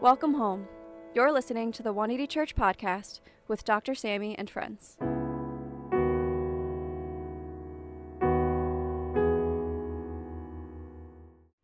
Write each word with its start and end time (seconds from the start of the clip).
Welcome 0.00 0.34
home. 0.34 0.68
You're 1.12 1.32
listening 1.32 1.72
to 1.72 1.82
the 1.82 1.92
180 1.92 2.28
Church 2.28 2.54
podcast 2.54 3.18
with 3.48 3.64
Dr. 3.64 3.96
Sammy 3.96 4.38
and 4.38 4.48
friends. 4.48 4.96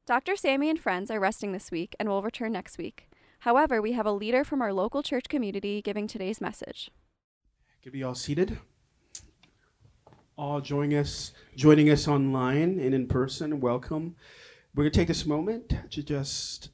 Dr. 0.05 0.35
Sammy 0.35 0.69
and 0.69 0.81
friends 0.81 1.12
are 1.12 1.21
resting 1.21 1.53
this 1.53 1.71
week 1.71 1.95
and 2.01 2.09
will 2.09 2.23
return 2.23 2.51
next 2.51 2.77
week. 2.77 3.09
However, 3.41 3.80
we 3.80 3.93
have 3.93 4.05
a 4.05 4.11
leader 4.11 4.43
from 4.43 4.61
our 4.61 4.73
local 4.73 5.05
church 5.05 5.29
community 5.29 5.80
giving 5.80 6.09
today's 6.09 6.41
message. 6.41 6.91
Could 7.85 7.93
be 7.93 8.03
all 8.03 8.16
seated. 8.16 8.59
All 10.37 10.61
joining 10.61 10.98
us, 10.98 11.30
joining 11.55 11.89
us 11.89 12.09
online 12.09 12.80
and 12.80 12.95
in 12.95 13.07
person. 13.07 13.61
Welcome. 13.61 14.16
We're 14.75 14.82
gonna 14.82 14.91
take 14.91 15.07
this 15.07 15.25
moment 15.25 15.73
to 15.91 16.03
just 16.03 16.71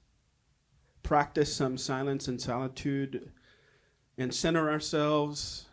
practice 1.10 1.52
some 1.52 1.76
silence 1.76 2.28
and 2.28 2.40
solitude, 2.40 3.32
and 4.16 4.32
center 4.32 4.70
ourselves, 4.70 5.66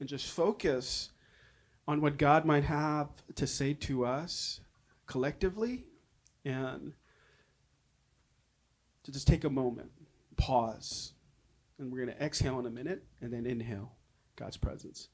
and 0.00 0.08
just 0.08 0.30
focus 0.30 1.10
on 1.86 2.00
what 2.00 2.16
God 2.16 2.46
might 2.46 2.64
have 2.64 3.10
to 3.34 3.46
say 3.46 3.74
to 3.74 4.06
us 4.06 4.60
collectively, 5.04 5.84
and 6.46 6.94
to 9.02 9.12
just 9.12 9.28
take 9.28 9.44
a 9.44 9.50
moment, 9.50 9.90
pause, 10.38 11.12
and 11.78 11.92
we're 11.92 12.06
gonna 12.06 12.16
exhale 12.18 12.58
in 12.58 12.64
a 12.64 12.70
minute, 12.70 13.04
and 13.20 13.30
then 13.30 13.44
inhale. 13.44 13.92
God's 14.34 14.56
presence. 14.56 15.08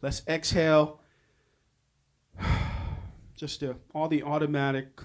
Let's 0.00 0.22
exhale. 0.26 1.02
Just 3.36 3.62
uh, 3.62 3.74
all 3.94 4.08
the 4.08 4.22
automatic, 4.22 5.02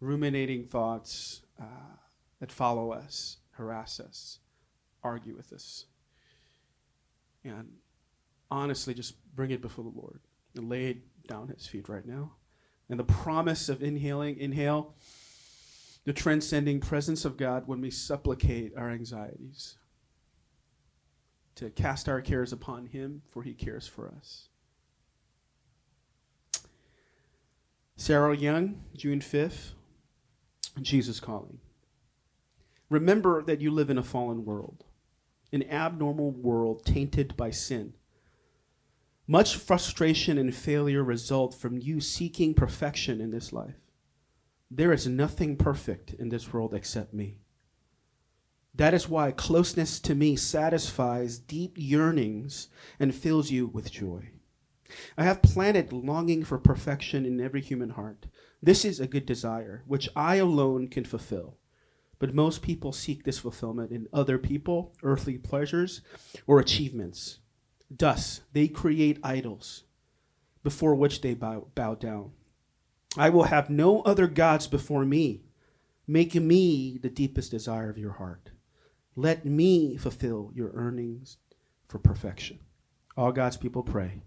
ruminating 0.00 0.64
thoughts 0.64 1.42
uh, 1.60 1.95
that 2.40 2.52
follow 2.52 2.92
us, 2.92 3.38
harass 3.52 4.00
us, 4.00 4.38
argue 5.02 5.34
with 5.34 5.52
us. 5.52 5.86
And 7.44 7.72
honestly, 8.50 8.94
just 8.94 9.14
bring 9.34 9.50
it 9.50 9.62
before 9.62 9.84
the 9.84 9.98
Lord 9.98 10.20
and 10.54 10.68
lay 10.68 10.86
it 10.86 11.26
down 11.26 11.50
at 11.50 11.56
His 11.56 11.66
feet 11.66 11.88
right 11.88 12.06
now. 12.06 12.32
And 12.88 12.98
the 12.98 13.04
promise 13.04 13.68
of 13.68 13.82
inhaling, 13.82 14.38
inhale 14.38 14.94
the 16.04 16.12
transcending 16.12 16.80
presence 16.80 17.24
of 17.24 17.36
God 17.36 17.64
when 17.66 17.80
we 17.80 17.90
supplicate 17.90 18.72
our 18.76 18.90
anxieties 18.90 19.76
to 21.56 21.70
cast 21.70 22.08
our 22.08 22.20
cares 22.20 22.52
upon 22.52 22.86
him, 22.86 23.22
for 23.30 23.42
he 23.42 23.54
cares 23.54 23.88
for 23.88 24.12
us. 24.16 24.48
Sarah 27.96 28.36
Young, 28.36 28.82
June 28.94 29.20
5th, 29.20 29.72
Jesus 30.80 31.18
Calling. 31.18 31.58
Remember 32.88 33.42
that 33.42 33.60
you 33.60 33.70
live 33.70 33.90
in 33.90 33.98
a 33.98 34.02
fallen 34.02 34.44
world, 34.44 34.84
an 35.52 35.68
abnormal 35.68 36.30
world 36.30 36.84
tainted 36.84 37.36
by 37.36 37.50
sin. 37.50 37.94
Much 39.26 39.56
frustration 39.56 40.38
and 40.38 40.54
failure 40.54 41.02
result 41.02 41.52
from 41.52 41.78
you 41.78 42.00
seeking 42.00 42.54
perfection 42.54 43.20
in 43.20 43.30
this 43.30 43.52
life. 43.52 43.74
There 44.70 44.92
is 44.92 45.06
nothing 45.06 45.56
perfect 45.56 46.12
in 46.12 46.28
this 46.28 46.52
world 46.52 46.74
except 46.74 47.12
me. 47.12 47.38
That 48.72 48.94
is 48.94 49.08
why 49.08 49.32
closeness 49.32 49.98
to 50.00 50.14
me 50.14 50.36
satisfies 50.36 51.38
deep 51.38 51.74
yearnings 51.76 52.68
and 53.00 53.14
fills 53.14 53.50
you 53.50 53.66
with 53.66 53.90
joy. 53.90 54.30
I 55.18 55.24
have 55.24 55.42
planted 55.42 55.92
longing 55.92 56.44
for 56.44 56.58
perfection 56.58 57.26
in 57.26 57.40
every 57.40 57.62
human 57.62 57.90
heart. 57.90 58.26
This 58.62 58.84
is 58.84 59.00
a 59.00 59.08
good 59.08 59.26
desire, 59.26 59.82
which 59.86 60.08
I 60.14 60.36
alone 60.36 60.86
can 60.86 61.04
fulfill. 61.04 61.56
But 62.18 62.34
most 62.34 62.62
people 62.62 62.92
seek 62.92 63.24
this 63.24 63.38
fulfillment 63.38 63.90
in 63.92 64.08
other 64.12 64.38
people, 64.38 64.94
earthly 65.02 65.36
pleasures, 65.36 66.00
or 66.46 66.58
achievements. 66.58 67.40
Thus, 67.90 68.40
they 68.52 68.68
create 68.68 69.18
idols 69.22 69.84
before 70.62 70.94
which 70.94 71.20
they 71.20 71.34
bow, 71.34 71.68
bow 71.74 71.94
down. 71.94 72.32
I 73.16 73.30
will 73.30 73.44
have 73.44 73.70
no 73.70 74.02
other 74.02 74.26
gods 74.26 74.66
before 74.66 75.04
me. 75.04 75.42
Make 76.06 76.34
me 76.34 76.98
the 77.00 77.10
deepest 77.10 77.50
desire 77.50 77.90
of 77.90 77.98
your 77.98 78.12
heart. 78.12 78.50
Let 79.14 79.44
me 79.44 79.96
fulfill 79.96 80.52
your 80.54 80.70
earnings 80.74 81.38
for 81.88 81.98
perfection. 81.98 82.60
All 83.16 83.32
God's 83.32 83.56
people 83.56 83.82
pray. 83.82 84.22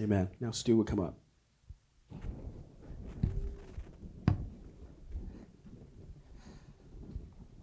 Amen. 0.00 0.28
Now, 0.40 0.50
Stu 0.50 0.76
will 0.76 0.84
come 0.84 1.00
up. 1.00 1.18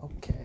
Okay. 0.05 0.35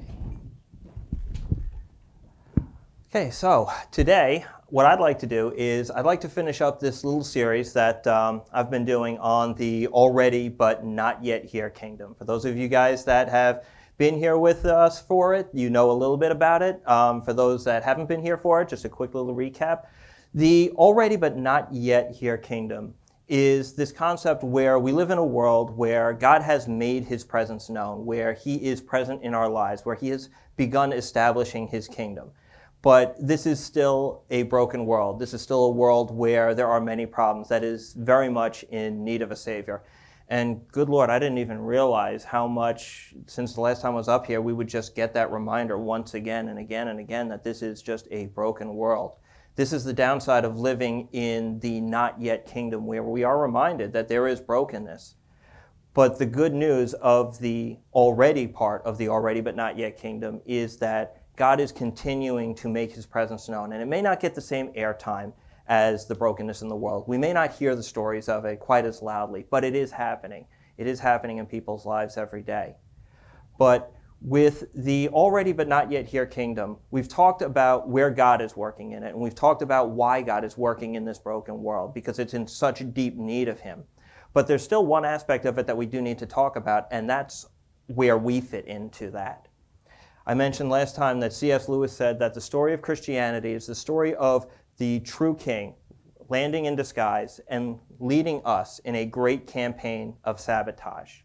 Okay, 3.11 3.31
so 3.31 3.71
today, 3.91 4.47
what 4.69 4.87
I'd 4.87 5.01
like 5.01 5.19
to 5.19 5.27
do 5.27 5.53
is 5.55 5.91
I'd 5.91 6.07
like 6.07 6.21
to 6.23 6.31
finish 6.31 6.63
up 6.63 6.81
this 6.81 7.05
little 7.05 7.25
series 7.25 7.75
that 7.75 8.07
um, 8.07 8.43
I've 8.55 8.71
been 8.71 8.87
doing 8.87 9.19
on 9.19 9.55
the 9.55 9.89
already 9.89 10.49
but 10.49 10.87
not 10.87 11.23
yet 11.23 11.45
here 11.45 11.69
kingdom. 11.69 12.15
For 12.15 12.25
those 12.25 12.47
of 12.47 12.57
you 12.57 12.69
guys 12.69 13.05
that 13.05 13.29
have 13.29 13.67
been 13.99 14.17
here 14.17 14.39
with 14.39 14.65
us 14.65 15.03
for 15.03 15.35
it, 15.35 15.49
you 15.53 15.69
know 15.69 15.91
a 15.91 15.93
little 15.93 16.17
bit 16.17 16.33
about 16.33 16.63
it. 16.63 16.81
Um, 16.89 17.21
for 17.21 17.35
those 17.35 17.63
that 17.65 17.83
haven't 17.83 18.07
been 18.07 18.23
here 18.23 18.39
for 18.39 18.63
it, 18.63 18.69
just 18.69 18.87
a 18.87 18.89
quick 18.89 19.13
little 19.13 19.35
recap. 19.35 19.87
The 20.33 20.71
already 20.77 21.17
but 21.17 21.37
not 21.37 21.71
yet 21.71 22.13
here 22.13 22.39
kingdom 22.39 22.95
is 23.31 23.75
this 23.75 23.93
concept 23.93 24.43
where 24.43 24.81
we 24.81 24.91
live 24.91 25.13
in 25.13 25.19
a 25.19 25.25
world 25.25 25.77
where 25.77 26.13
God 26.13 26.43
has 26.43 26.67
made 26.67 27.05
his 27.05 27.23
presence 27.23 27.71
known, 27.71 28.05
where 28.05 28.33
he 28.33 28.57
is 28.57 28.81
present 28.81 29.23
in 29.23 29.35
our 29.35 29.49
lives, 29.49 29.87
where 29.87 29.95
he 29.95 30.09
has 30.09 30.31
begun 30.57 30.93
establishing 30.93 31.69
his 31.69 31.87
kingdom. 31.87 32.33
But 32.83 33.15
this 33.21 33.47
is 33.47 33.63
still 33.63 34.25
a 34.31 34.43
broken 34.45 34.85
world. 34.85 35.21
This 35.21 35.33
is 35.33 35.41
still 35.41 35.67
a 35.67 35.71
world 35.71 36.11
where 36.11 36.57
there 36.57 36.67
are 36.67 36.81
many 36.81 37.07
problems 37.07 37.49
that 37.51 37.63
is 37.63 37.93
very 37.93 38.29
much 38.29 38.65
in 38.65 39.05
need 39.05 39.23
of 39.23 39.31
a 39.31 39.37
savior. 39.37 39.85
And 40.27 40.67
good 40.73 40.89
Lord, 40.89 41.09
I 41.09 41.21
didn't 41.21 41.39
even 41.39 41.61
realize 41.61 42.25
how 42.25 42.49
much, 42.49 43.15
since 43.27 43.55
the 43.55 43.61
last 43.61 43.81
time 43.81 43.93
I 43.93 43.97
was 43.97 44.09
up 44.09 44.27
here, 44.27 44.41
we 44.41 44.53
would 44.53 44.69
just 44.69 44.97
get 44.97 45.15
that 45.15 45.31
reminder 45.31 45.79
once 45.79 46.15
again 46.15 46.49
and 46.49 46.59
again 46.59 46.89
and 46.89 46.99
again 46.99 47.29
that 47.29 47.45
this 47.45 47.63
is 47.63 47.81
just 47.81 48.09
a 48.11 48.27
broken 48.27 48.75
world. 48.75 49.13
This 49.61 49.75
is 49.75 49.85
the 49.85 49.93
downside 49.93 50.47
of 50.47 50.59
living 50.59 51.07
in 51.13 51.61
the 51.61 51.83
not 51.83 52.19
yet 52.19 52.47
kingdom 52.47 52.87
where 52.87 53.03
we 53.03 53.25
are 53.25 53.39
reminded 53.39 53.93
that 53.93 54.09
there 54.09 54.27
is 54.27 54.41
brokenness. 54.41 55.17
But 55.93 56.19
the 56.19 56.25
good 56.25 56.55
news 56.55 56.95
of 56.95 57.39
the 57.41 57.77
already 57.93 58.47
part 58.47 58.83
of 58.85 58.97
the 58.97 59.11
already 59.11 59.43
but 59.43 59.57
not 59.57 59.77
yet 59.77 59.99
kingdom 59.99 60.41
is 60.47 60.79
that 60.79 61.27
God 61.37 61.61
is 61.61 61.73
continuing 61.73 62.55
to 62.55 62.71
make 62.71 62.91
his 62.91 63.05
presence 63.05 63.51
known. 63.51 63.75
And 63.75 63.83
it 63.83 63.87
may 63.87 64.01
not 64.01 64.19
get 64.19 64.35
the 64.35 64.41
same 64.41 64.73
airtime 64.73 65.35
as 65.67 66.07
the 66.07 66.15
brokenness 66.15 66.63
in 66.63 66.69
the 66.69 66.75
world. 66.75 67.05
We 67.07 67.19
may 67.19 67.35
not 67.35 67.53
hear 67.53 67.77
the 67.77 67.83
stories 67.83 68.31
of 68.31 68.47
it 68.47 68.61
quite 68.61 68.87
as 68.87 69.03
loudly, 69.03 69.45
but 69.51 69.63
it 69.63 69.75
is 69.75 69.93
happening. 69.93 70.47
It 70.79 70.87
is 70.87 70.99
happening 70.99 71.37
in 71.37 71.45
people's 71.45 71.85
lives 71.85 72.17
every 72.17 72.41
day. 72.41 72.77
But 73.59 73.93
with 74.21 74.67
the 74.75 75.09
already 75.09 75.53
but 75.53 75.67
not 75.67 75.91
yet 75.91 76.07
here 76.07 76.27
kingdom, 76.27 76.77
we've 76.91 77.09
talked 77.09 77.43
about 77.43 77.89
where 77.89 78.11
God 78.11 78.43
is 78.43 78.57
working 78.57 78.93
in 78.93 79.03
it, 79.03 79.11
and 79.11 79.21
we've 79.21 79.35
talked 79.35 79.63
about 79.63 79.91
why 79.91 80.21
God 80.21 80.45
is 80.45 80.59
working 80.59 80.95
in 80.95 81.05
this 81.05 81.19
broken 81.19 81.63
world, 81.63 81.95
because 81.95 82.19
it's 82.19 82.35
in 82.35 82.47
such 82.47 82.83
deep 82.93 83.17
need 83.17 83.49
of 83.49 83.61
Him. 83.61 83.83
But 84.33 84.47
there's 84.47 84.63
still 84.63 84.85
one 84.85 85.05
aspect 85.05 85.47
of 85.47 85.59
it 85.59 85.67
that 85.67 85.77
we 85.77 85.87
do 85.87 86.03
need 86.03 86.19
to 86.19 86.27
talk 86.27 86.57
about, 86.57 86.87
and 86.91 87.09
that's 87.09 87.47
where 87.87 88.19
we 88.19 88.41
fit 88.41 88.67
into 88.67 89.11
that. 89.13 89.49
I 90.27 90.35
mentioned 90.35 90.69
last 90.69 90.95
time 90.95 91.19
that 91.21 91.33
C.S. 91.33 91.69
Lewis 91.69 91.93
said 91.93 92.19
that 92.19 92.35
the 92.35 92.41
story 92.41 92.75
of 92.75 92.83
Christianity 92.83 93.53
is 93.53 93.67
the 93.67 93.75
story 93.75 94.15
of 94.17 94.47
the 94.77 95.01
true 95.01 95.35
king 95.35 95.75
landing 96.29 96.67
in 96.67 96.77
disguise 96.77 97.41
and 97.49 97.79
leading 97.99 98.41
us 98.45 98.79
in 98.81 98.95
a 98.95 99.05
great 99.05 99.47
campaign 99.47 100.15
of 100.25 100.39
sabotage. 100.39 101.23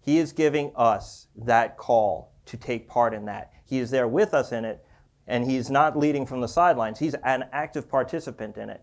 He 0.00 0.18
is 0.18 0.32
giving 0.32 0.72
us 0.74 1.26
that 1.36 1.76
call 1.76 2.32
to 2.46 2.56
take 2.56 2.88
part 2.88 3.12
in 3.12 3.24
that. 3.26 3.52
He 3.64 3.78
is 3.78 3.90
there 3.90 4.08
with 4.08 4.34
us 4.34 4.52
in 4.52 4.64
it, 4.64 4.84
and 5.26 5.48
he's 5.48 5.70
not 5.70 5.98
leading 5.98 6.24
from 6.24 6.40
the 6.40 6.48
sidelines. 6.48 6.98
He's 6.98 7.14
an 7.24 7.44
active 7.52 7.88
participant 7.88 8.56
in 8.56 8.70
it. 8.70 8.82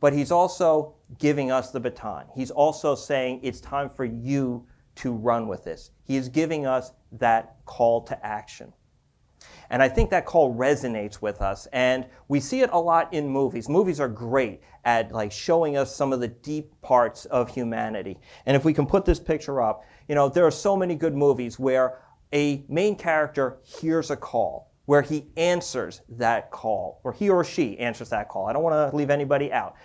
But 0.00 0.12
he's 0.12 0.30
also 0.30 0.94
giving 1.18 1.50
us 1.50 1.70
the 1.70 1.80
baton. 1.80 2.26
He's 2.34 2.50
also 2.50 2.94
saying 2.94 3.40
it's 3.42 3.60
time 3.60 3.88
for 3.88 4.04
you 4.04 4.66
to 4.96 5.12
run 5.12 5.48
with 5.48 5.64
this. 5.64 5.90
He 6.04 6.16
is 6.16 6.28
giving 6.28 6.66
us 6.66 6.92
that 7.12 7.56
call 7.64 8.02
to 8.02 8.26
action. 8.26 8.72
And 9.70 9.82
I 9.82 9.88
think 9.88 10.10
that 10.10 10.26
call 10.26 10.54
resonates 10.54 11.22
with 11.22 11.40
us. 11.40 11.66
And 11.72 12.06
we 12.28 12.40
see 12.40 12.60
it 12.60 12.70
a 12.72 12.78
lot 12.78 13.12
in 13.12 13.28
movies. 13.28 13.68
Movies 13.68 13.98
are 13.98 14.08
great 14.08 14.60
at 14.84 15.10
like 15.12 15.32
showing 15.32 15.76
us 15.76 15.94
some 15.94 16.12
of 16.12 16.20
the 16.20 16.28
deep 16.28 16.70
parts 16.82 17.24
of 17.26 17.48
humanity. 17.48 18.18
And 18.46 18.56
if 18.56 18.64
we 18.64 18.74
can 18.74 18.86
put 18.86 19.04
this 19.04 19.18
picture 19.18 19.62
up, 19.62 19.84
you 20.08 20.14
know, 20.14 20.28
there 20.28 20.46
are 20.46 20.50
so 20.50 20.76
many 20.76 20.94
good 20.94 21.14
movies 21.14 21.58
where 21.58 21.98
a 22.34 22.64
main 22.68 22.96
character 22.96 23.58
hears 23.62 24.10
a 24.10 24.16
call, 24.16 24.72
where 24.86 25.02
he 25.02 25.28
answers 25.36 26.02
that 26.08 26.50
call, 26.50 27.00
or 27.04 27.12
he 27.12 27.30
or 27.30 27.44
she 27.44 27.78
answers 27.78 28.10
that 28.10 28.28
call. 28.28 28.46
I 28.46 28.52
don't 28.52 28.62
want 28.62 28.90
to 28.90 28.96
leave 28.96 29.10
anybody 29.10 29.52
out. 29.52 29.76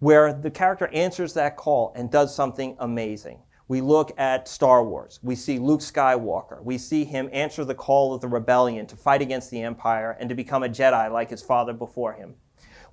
Where 0.00 0.32
the 0.32 0.50
character 0.50 0.88
answers 0.92 1.32
that 1.34 1.56
call 1.56 1.92
and 1.96 2.10
does 2.10 2.34
something 2.34 2.76
amazing 2.80 3.40
We 3.68 3.80
look 3.80 4.12
at 4.16 4.46
Star 4.46 4.84
Wars. 4.84 5.18
We 5.22 5.34
see 5.34 5.58
Luke 5.58 5.80
Skywalker. 5.80 6.62
We 6.62 6.78
see 6.78 7.04
him 7.04 7.28
answer 7.32 7.64
the 7.64 7.74
call 7.74 8.14
of 8.14 8.20
the 8.20 8.28
rebellion 8.28 8.86
to 8.86 8.96
fight 8.96 9.22
against 9.22 9.50
the 9.50 9.62
Empire 9.62 10.16
and 10.20 10.28
to 10.28 10.36
become 10.36 10.62
a 10.62 10.68
Jedi 10.68 11.10
like 11.10 11.30
his 11.30 11.42
father 11.42 11.72
before 11.72 12.12
him. 12.12 12.34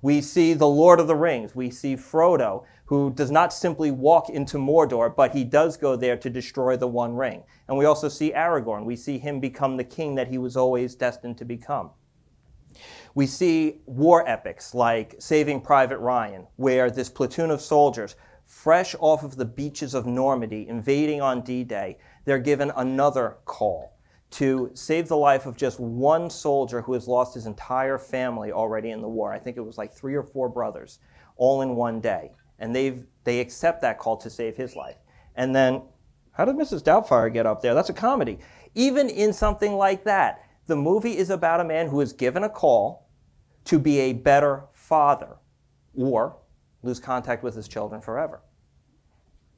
We 0.02 0.20
see 0.20 0.52
the 0.52 0.66
Lord 0.66 0.98
of 0.98 1.06
the 1.06 1.14
Rings. 1.14 1.54
We 1.54 1.70
see 1.70 1.96
Frodo, 1.96 2.64
who 2.86 3.10
does 3.10 3.30
not 3.30 3.52
simply 3.52 3.90
walk 3.90 4.28
into 4.28 4.58
Mordor, 4.58 5.14
but 5.14 5.32
he 5.32 5.44
does 5.44 5.76
go 5.76 5.96
there 5.96 6.16
to 6.16 6.28
destroy 6.28 6.76
the 6.76 6.86
One 6.86 7.14
Ring. 7.14 7.42
And 7.68 7.78
we 7.78 7.86
also 7.86 8.08
see 8.08 8.32
Aragorn. 8.32 8.84
We 8.84 8.96
see 8.96 9.18
him 9.18 9.40
become 9.40 9.76
the 9.76 9.84
king 9.84 10.14
that 10.16 10.28
he 10.28 10.38
was 10.38 10.56
always 10.56 10.94
destined 10.94 11.38
to 11.38 11.44
become. 11.44 11.90
We 13.14 13.26
see 13.26 13.80
war 13.86 14.28
epics 14.28 14.74
like 14.74 15.14
Saving 15.18 15.60
Private 15.60 15.98
Ryan, 15.98 16.46
where 16.56 16.90
this 16.90 17.08
platoon 17.08 17.50
of 17.50 17.60
soldiers 17.60 18.16
fresh 18.44 18.94
off 18.98 19.22
of 19.22 19.36
the 19.36 19.44
beaches 19.44 19.94
of 19.94 20.06
Normandy, 20.06 20.68
invading 20.68 21.22
on 21.22 21.40
D 21.40 21.64
Day, 21.64 21.98
they're 22.24 22.38
given 22.38 22.72
another 22.76 23.38
call 23.44 23.96
to 24.32 24.70
save 24.74 25.06
the 25.08 25.16
life 25.16 25.46
of 25.46 25.56
just 25.56 25.78
one 25.78 26.28
soldier 26.28 26.82
who 26.82 26.92
has 26.92 27.06
lost 27.06 27.34
his 27.34 27.46
entire 27.46 27.98
family 27.98 28.50
already 28.50 28.90
in 28.90 29.00
the 29.00 29.08
war. 29.08 29.32
I 29.32 29.38
think 29.38 29.56
it 29.56 29.64
was 29.64 29.78
like 29.78 29.92
three 29.92 30.16
or 30.16 30.24
four 30.24 30.48
brothers, 30.48 30.98
all 31.36 31.62
in 31.62 31.76
one 31.76 32.00
day. 32.00 32.32
And 32.58 32.74
they've, 32.74 33.04
they 33.24 33.40
accept 33.40 33.82
that 33.82 33.98
call 33.98 34.16
to 34.18 34.30
save 34.30 34.56
his 34.56 34.76
life. 34.76 34.96
And 35.36 35.54
then, 35.54 35.82
how 36.32 36.44
did 36.44 36.56
Mrs. 36.56 36.82
Doubtfire 36.82 37.32
get 37.32 37.46
up 37.46 37.62
there? 37.62 37.74
That's 37.74 37.90
a 37.90 37.94
comedy. 37.94 38.38
Even 38.74 39.08
in 39.08 39.32
something 39.32 39.74
like 39.74 40.04
that, 40.04 40.44
the 40.66 40.76
movie 40.76 41.16
is 41.16 41.30
about 41.30 41.60
a 41.60 41.64
man 41.64 41.88
who 41.88 42.00
is 42.00 42.12
given 42.12 42.44
a 42.44 42.48
call 42.48 43.08
to 43.64 43.78
be 43.78 43.98
a 44.00 44.12
better 44.12 44.64
father 44.72 45.36
or 45.96 46.36
lose 46.82 47.00
contact 47.00 47.42
with 47.42 47.54
his 47.54 47.68
children 47.68 48.00
forever. 48.00 48.42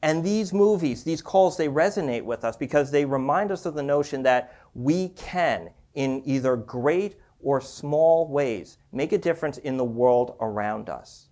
And 0.02 0.22
these 0.22 0.52
movies, 0.52 1.02
these 1.02 1.22
calls, 1.22 1.56
they 1.56 1.68
resonate 1.68 2.22
with 2.22 2.44
us 2.44 2.56
because 2.56 2.90
they 2.90 3.04
remind 3.04 3.50
us 3.50 3.66
of 3.66 3.74
the 3.74 3.82
notion 3.82 4.22
that 4.24 4.54
we 4.74 5.08
can, 5.10 5.70
in 5.94 6.22
either 6.24 6.56
great 6.56 7.16
or 7.40 7.60
small 7.60 8.28
ways, 8.28 8.78
make 8.92 9.12
a 9.12 9.18
difference 9.18 9.58
in 9.58 9.76
the 9.76 9.84
world 9.84 10.36
around 10.40 10.88
us. 10.88 11.28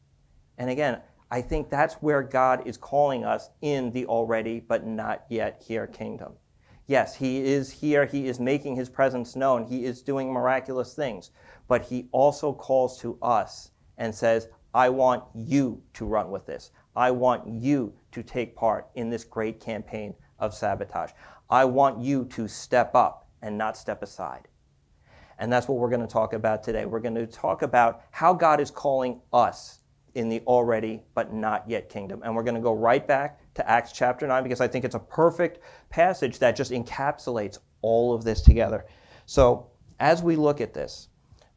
And 0.58 0.70
again, 0.70 1.00
I 1.34 1.42
think 1.42 1.68
that's 1.68 1.94
where 1.94 2.22
God 2.22 2.64
is 2.64 2.76
calling 2.76 3.24
us 3.24 3.50
in 3.60 3.90
the 3.90 4.06
already 4.06 4.60
but 4.60 4.86
not 4.86 5.24
yet 5.28 5.60
here 5.66 5.88
kingdom. 5.88 6.34
Yes, 6.86 7.16
He 7.16 7.40
is 7.40 7.72
here, 7.72 8.06
He 8.06 8.28
is 8.28 8.38
making 8.38 8.76
His 8.76 8.88
presence 8.88 9.34
known, 9.34 9.64
He 9.64 9.84
is 9.84 10.00
doing 10.00 10.32
miraculous 10.32 10.94
things, 10.94 11.32
but 11.66 11.82
He 11.82 12.06
also 12.12 12.52
calls 12.52 13.00
to 13.00 13.18
us 13.20 13.72
and 13.98 14.14
says, 14.14 14.46
I 14.74 14.90
want 14.90 15.24
you 15.34 15.82
to 15.94 16.04
run 16.04 16.30
with 16.30 16.46
this. 16.46 16.70
I 16.94 17.10
want 17.10 17.48
you 17.48 17.92
to 18.12 18.22
take 18.22 18.54
part 18.54 18.86
in 18.94 19.10
this 19.10 19.24
great 19.24 19.58
campaign 19.58 20.14
of 20.38 20.54
sabotage. 20.54 21.10
I 21.50 21.64
want 21.64 22.00
you 22.00 22.26
to 22.26 22.46
step 22.46 22.94
up 22.94 23.26
and 23.42 23.58
not 23.58 23.76
step 23.76 24.04
aside. 24.04 24.46
And 25.40 25.52
that's 25.52 25.66
what 25.66 25.78
we're 25.78 25.90
going 25.90 26.00
to 26.00 26.06
talk 26.06 26.32
about 26.32 26.62
today. 26.62 26.86
We're 26.86 27.00
going 27.00 27.16
to 27.16 27.26
talk 27.26 27.62
about 27.62 28.02
how 28.12 28.32
God 28.34 28.60
is 28.60 28.70
calling 28.70 29.20
us 29.32 29.80
in 30.14 30.28
the 30.28 30.40
already 30.40 31.02
but 31.14 31.32
not 31.32 31.68
yet 31.68 31.88
kingdom. 31.88 32.22
And 32.24 32.34
we're 32.34 32.42
going 32.42 32.54
to 32.54 32.60
go 32.60 32.74
right 32.74 33.06
back 33.06 33.40
to 33.54 33.68
Acts 33.68 33.92
chapter 33.92 34.26
9 34.26 34.42
because 34.42 34.60
I 34.60 34.68
think 34.68 34.84
it's 34.84 34.94
a 34.94 35.00
perfect 35.00 35.58
passage 35.90 36.38
that 36.38 36.56
just 36.56 36.70
encapsulates 36.70 37.58
all 37.82 38.14
of 38.14 38.24
this 38.24 38.40
together. 38.40 38.86
So, 39.26 39.70
as 40.00 40.22
we 40.22 40.36
look 40.36 40.60
at 40.60 40.74
this, 40.74 41.08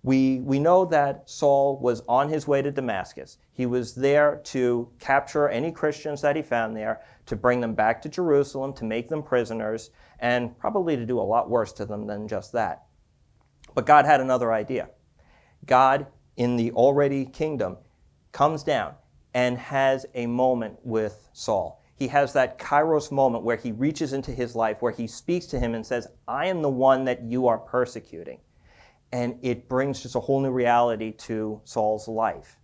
we, 0.04 0.40
we 0.40 0.60
know 0.60 0.86
that 0.86 1.30
Saul 1.30 1.80
was 1.80 2.02
on 2.08 2.30
his 2.30 2.48
way 2.48 2.62
to 2.62 2.72
Damascus. 2.72 3.40
He 3.52 3.66
was 3.66 3.96
there 3.96 4.40
to 4.46 4.90
capture 5.00 5.50
any 5.50 5.72
Christians 5.72 6.22
that 6.22 6.36
he 6.36 6.42
found 6.42 6.78
there, 6.78 7.02
to 7.26 7.36
bring 7.36 7.60
them 7.60 7.74
back 7.74 8.02
to 8.04 8.10
Jerusalem, 8.10 8.74
to 8.74 8.86
make 8.86 9.10
them 9.10 9.24
prisoners, 9.24 9.90
and 10.20 10.58
probably 10.60 10.96
to 10.96 11.06
do 11.06 11.20
a 11.20 11.22
lot 11.22 11.50
worse 11.50 11.74
to 11.74 11.86
them 11.86 12.06
than 12.06 12.28
just 12.28 12.54
that. 12.54 12.86
But 13.74 13.86
God 13.86 14.06
had 14.06 14.22
another 14.22 14.54
idea. 14.54 14.90
God, 15.66 16.08
in 16.38 16.56
the 16.56 16.72
already 16.72 17.26
kingdom, 17.26 17.78
comes 18.38 18.62
down 18.62 18.94
and 19.34 19.58
has 19.58 20.06
a 20.14 20.28
moment 20.28 20.78
with 20.84 21.28
Saul. 21.34 21.82
He 21.96 22.08
has 22.10 22.34
that 22.34 22.60
kairos 22.60 23.12
moment 23.12 23.44
where 23.44 23.58
he 23.58 23.72
reaches 23.72 24.14
into 24.14 24.32
his 24.32 24.56
life, 24.56 24.78
where 24.80 24.92
he 24.92 25.08
speaks 25.08 25.48
to 25.48 25.60
him 25.60 25.74
and 25.74 25.84
says, 25.84 26.08
I 26.28 26.46
am 26.46 26.62
the 26.62 26.70
one 26.70 27.04
that 27.06 27.24
you 27.24 27.48
are 27.48 27.58
persecuting 27.58 28.40
and 29.12 29.40
it 29.42 29.68
brings 29.68 30.04
just 30.04 30.16
a 30.16 30.20
whole 30.20 30.40
new 30.40 30.52
reality 30.52 31.14
to 31.14 31.62
Saul's 31.64 32.08
life. 32.08 32.60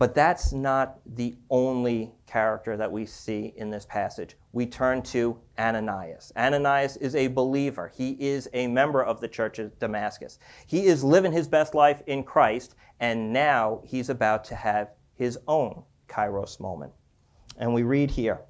But 0.00 0.14
that's 0.14 0.54
not 0.54 0.98
the 1.14 1.36
only 1.50 2.14
character 2.26 2.74
that 2.74 2.90
we 2.90 3.04
see 3.04 3.52
in 3.56 3.68
this 3.68 3.84
passage. 3.84 4.34
We 4.52 4.64
turn 4.64 5.02
to 5.02 5.38
Ananias. 5.58 6.32
Ananias 6.38 6.96
is 6.96 7.14
a 7.14 7.26
believer. 7.26 7.92
He 7.94 8.12
is 8.12 8.48
a 8.54 8.66
member 8.66 9.04
of 9.04 9.20
the 9.20 9.28
church 9.28 9.58
of 9.58 9.78
Damascus. 9.78 10.38
He 10.66 10.86
is 10.86 11.04
living 11.04 11.32
his 11.32 11.48
best 11.48 11.74
life 11.74 12.00
in 12.06 12.24
Christ, 12.24 12.76
and 12.98 13.30
now 13.30 13.82
he's 13.84 14.08
about 14.08 14.42
to 14.44 14.54
have 14.54 14.88
his 15.16 15.38
own 15.46 15.82
kairos 16.08 16.58
moment. 16.58 16.94
And 17.58 17.74
we 17.74 17.82
read 17.82 18.10
here 18.10 18.40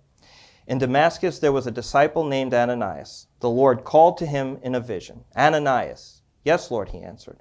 In 0.68 0.78
Damascus 0.78 1.40
there 1.40 1.50
was 1.50 1.66
a 1.66 1.72
disciple 1.72 2.22
named 2.22 2.54
Ananias. 2.54 3.26
The 3.40 3.50
Lord 3.50 3.82
called 3.82 4.18
to 4.18 4.26
him 4.26 4.60
in 4.62 4.76
a 4.76 4.80
vision 4.80 5.24
Ananias. 5.36 6.22
Yes, 6.44 6.70
Lord, 6.70 6.90
he 6.90 7.02
answered. 7.02 7.40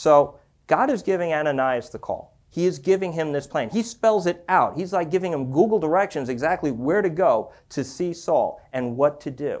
So 0.00 0.38
God 0.66 0.88
is 0.88 1.02
giving 1.02 1.34
Ananias 1.34 1.90
the 1.90 1.98
call. 1.98 2.38
He 2.48 2.64
is 2.64 2.78
giving 2.78 3.12
him 3.12 3.32
this 3.32 3.46
plan. 3.46 3.68
He 3.68 3.82
spells 3.82 4.26
it 4.26 4.42
out. 4.48 4.78
He's 4.78 4.94
like 4.94 5.10
giving 5.10 5.30
him 5.30 5.52
Google 5.52 5.78
directions 5.78 6.30
exactly 6.30 6.70
where 6.70 7.02
to 7.02 7.10
go 7.10 7.52
to 7.68 7.84
see 7.84 8.14
Saul 8.14 8.62
and 8.72 8.96
what 8.96 9.20
to 9.20 9.30
do. 9.30 9.60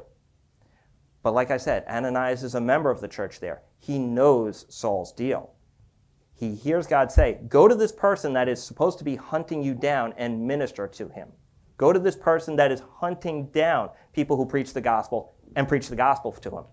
But 1.22 1.34
like 1.34 1.50
I 1.50 1.58
said, 1.58 1.84
Ananias 1.86 2.42
is 2.42 2.54
a 2.54 2.60
member 2.60 2.90
of 2.90 3.02
the 3.02 3.06
church 3.06 3.38
there. 3.38 3.60
He 3.80 3.98
knows 3.98 4.64
Saul's 4.70 5.12
deal. 5.12 5.50
He 6.32 6.54
hears 6.54 6.86
God 6.86 7.12
say, 7.12 7.38
Go 7.48 7.68
to 7.68 7.74
this 7.74 7.92
person 7.92 8.32
that 8.32 8.48
is 8.48 8.62
supposed 8.62 8.96
to 8.96 9.04
be 9.04 9.16
hunting 9.16 9.62
you 9.62 9.74
down 9.74 10.14
and 10.16 10.46
minister 10.46 10.88
to 10.88 11.10
him. 11.10 11.28
Go 11.76 11.92
to 11.92 11.98
this 11.98 12.16
person 12.16 12.56
that 12.56 12.72
is 12.72 12.80
hunting 12.94 13.48
down 13.48 13.90
people 14.14 14.38
who 14.38 14.46
preach 14.46 14.72
the 14.72 14.80
gospel 14.80 15.34
and 15.54 15.68
preach 15.68 15.88
the 15.88 15.96
gospel 15.96 16.32
to 16.32 16.50
him. 16.50 16.64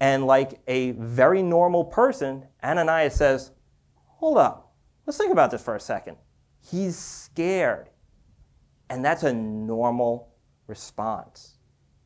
And 0.00 0.26
like 0.26 0.60
a 0.68 0.92
very 0.92 1.42
normal 1.42 1.84
person, 1.84 2.46
Ananias 2.62 3.14
says, 3.14 3.52
Hold 4.18 4.38
up, 4.38 4.72
let's 5.06 5.16
think 5.16 5.32
about 5.32 5.50
this 5.50 5.62
for 5.62 5.76
a 5.76 5.80
second. 5.80 6.16
He's 6.60 6.96
scared. 6.96 7.90
And 8.90 9.04
that's 9.04 9.22
a 9.22 9.32
normal 9.32 10.34
response. 10.66 11.58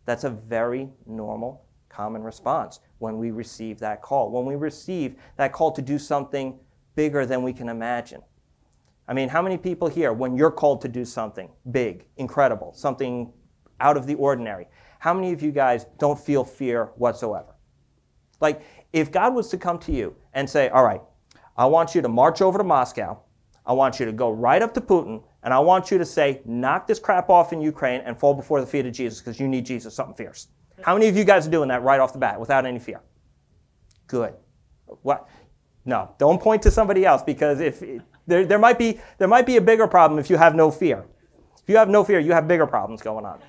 That's 0.04 0.24
a 0.24 0.30
very 0.30 0.90
normal, 1.06 1.66
common 1.88 2.22
response 2.22 2.80
when 2.98 3.18
we 3.18 3.30
receive 3.30 3.78
that 3.80 4.02
call, 4.02 4.30
when 4.30 4.44
we 4.44 4.56
receive 4.56 5.16
that 5.36 5.52
call 5.52 5.70
to 5.72 5.82
do 5.82 5.98
something 5.98 6.58
bigger 6.94 7.24
than 7.24 7.42
we 7.42 7.52
can 7.52 7.68
imagine. 7.68 8.22
I 9.08 9.14
mean, 9.14 9.28
how 9.28 9.42
many 9.42 9.58
people 9.58 9.88
here, 9.88 10.12
when 10.12 10.36
you're 10.36 10.50
called 10.50 10.80
to 10.82 10.88
do 10.88 11.04
something 11.04 11.50
big, 11.70 12.06
incredible, 12.16 12.72
something 12.72 13.32
out 13.80 13.96
of 13.96 14.06
the 14.06 14.14
ordinary, 14.14 14.68
how 15.00 15.12
many 15.12 15.32
of 15.32 15.42
you 15.42 15.50
guys 15.50 15.86
don't 15.98 16.18
feel 16.18 16.44
fear 16.44 16.86
whatsoever? 16.96 17.51
Like, 18.42 18.62
if 18.92 19.10
God 19.10 19.34
was 19.34 19.48
to 19.48 19.56
come 19.56 19.78
to 19.78 19.92
you 19.92 20.14
and 20.34 20.50
say, 20.50 20.68
All 20.68 20.84
right, 20.84 21.00
I 21.56 21.64
want 21.66 21.94
you 21.94 22.02
to 22.02 22.08
march 22.08 22.42
over 22.42 22.58
to 22.58 22.64
Moscow, 22.64 23.18
I 23.64 23.72
want 23.72 24.00
you 24.00 24.06
to 24.06 24.12
go 24.12 24.30
right 24.30 24.60
up 24.60 24.74
to 24.74 24.80
Putin, 24.80 25.22
and 25.44 25.54
I 25.54 25.60
want 25.60 25.90
you 25.90 25.96
to 25.98 26.04
say, 26.04 26.42
Knock 26.44 26.86
this 26.86 26.98
crap 26.98 27.30
off 27.30 27.52
in 27.52 27.62
Ukraine 27.62 28.02
and 28.04 28.18
fall 28.18 28.34
before 28.34 28.60
the 28.60 28.66
feet 28.66 28.84
of 28.84 28.92
Jesus 28.92 29.20
because 29.20 29.40
you 29.40 29.48
need 29.48 29.64
Jesus, 29.64 29.94
something 29.94 30.16
fierce. 30.16 30.48
How 30.82 30.94
many 30.94 31.08
of 31.08 31.16
you 31.16 31.24
guys 31.24 31.46
are 31.46 31.50
doing 31.50 31.68
that 31.68 31.82
right 31.82 32.00
off 32.00 32.12
the 32.12 32.18
bat 32.18 32.38
without 32.38 32.66
any 32.66 32.80
fear? 32.80 33.00
Good. 34.08 34.34
What? 35.02 35.28
No, 35.84 36.14
don't 36.18 36.40
point 36.40 36.62
to 36.62 36.70
somebody 36.70 37.06
else 37.06 37.22
because 37.22 37.60
if 37.60 37.82
there, 38.26 38.44
there, 38.44 38.58
might 38.58 38.78
be, 38.78 39.00
there 39.18 39.28
might 39.28 39.46
be 39.46 39.56
a 39.56 39.60
bigger 39.60 39.86
problem 39.86 40.18
if 40.18 40.28
you 40.28 40.36
have 40.36 40.54
no 40.54 40.70
fear. 40.70 41.04
If 41.62 41.68
you 41.68 41.76
have 41.76 41.88
no 41.88 42.02
fear, 42.02 42.18
you 42.18 42.32
have 42.32 42.48
bigger 42.48 42.66
problems 42.66 43.02
going 43.02 43.24
on 43.24 43.40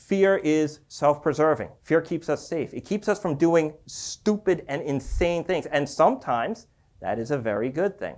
fear 0.00 0.38
is 0.38 0.80
self 0.88 1.22
preserving. 1.22 1.68
Fear 1.82 2.00
keeps 2.02 2.28
us 2.28 2.46
safe. 2.46 2.72
It 2.74 2.84
keeps 2.84 3.08
us 3.08 3.20
from 3.20 3.36
doing 3.36 3.74
stupid 3.86 4.64
and 4.68 4.82
insane 4.82 5.44
things. 5.44 5.66
And 5.66 5.88
sometimes 5.88 6.66
that 7.00 7.18
is 7.18 7.30
a 7.30 7.38
very 7.38 7.70
good 7.70 7.98
thing. 7.98 8.16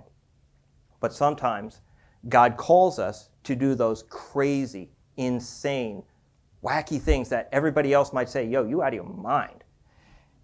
But 0.99 1.13
sometimes 1.13 1.81
God 2.29 2.57
calls 2.57 2.99
us 2.99 3.29
to 3.43 3.55
do 3.55 3.75
those 3.75 4.03
crazy, 4.03 4.91
insane, 5.17 6.03
wacky 6.63 6.99
things 6.99 7.29
that 7.29 7.49
everybody 7.51 7.93
else 7.93 8.13
might 8.13 8.29
say, 8.29 8.45
yo, 8.45 8.63
you 8.63 8.81
out 8.81 8.89
of 8.89 8.93
your 8.95 9.03
mind. 9.03 9.63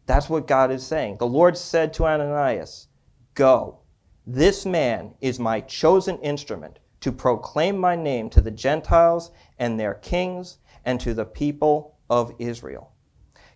That's 0.06 0.30
what 0.30 0.48
God 0.48 0.72
is 0.72 0.86
saying. 0.86 1.18
The 1.18 1.28
Lord 1.28 1.58
said 1.58 1.94
to 1.94 2.06
Ananias, 2.06 2.88
Go. 3.34 3.80
This 4.28 4.66
man 4.66 5.14
is 5.22 5.40
my 5.40 5.62
chosen 5.62 6.18
instrument 6.20 6.80
to 7.02 7.12
proclaim 7.12 7.78
my 7.78 7.96
name 7.96 8.30
to 8.32 8.42
the 8.42 8.52
Gentiles 8.52 9.32
and 9.58 9.80
their 9.80 9.96
kings 9.96 10.59
and 10.86 11.00
to 11.02 11.14
the 11.14 11.26
people 11.26 11.98
of 12.10 12.34
Israel. 12.40 12.92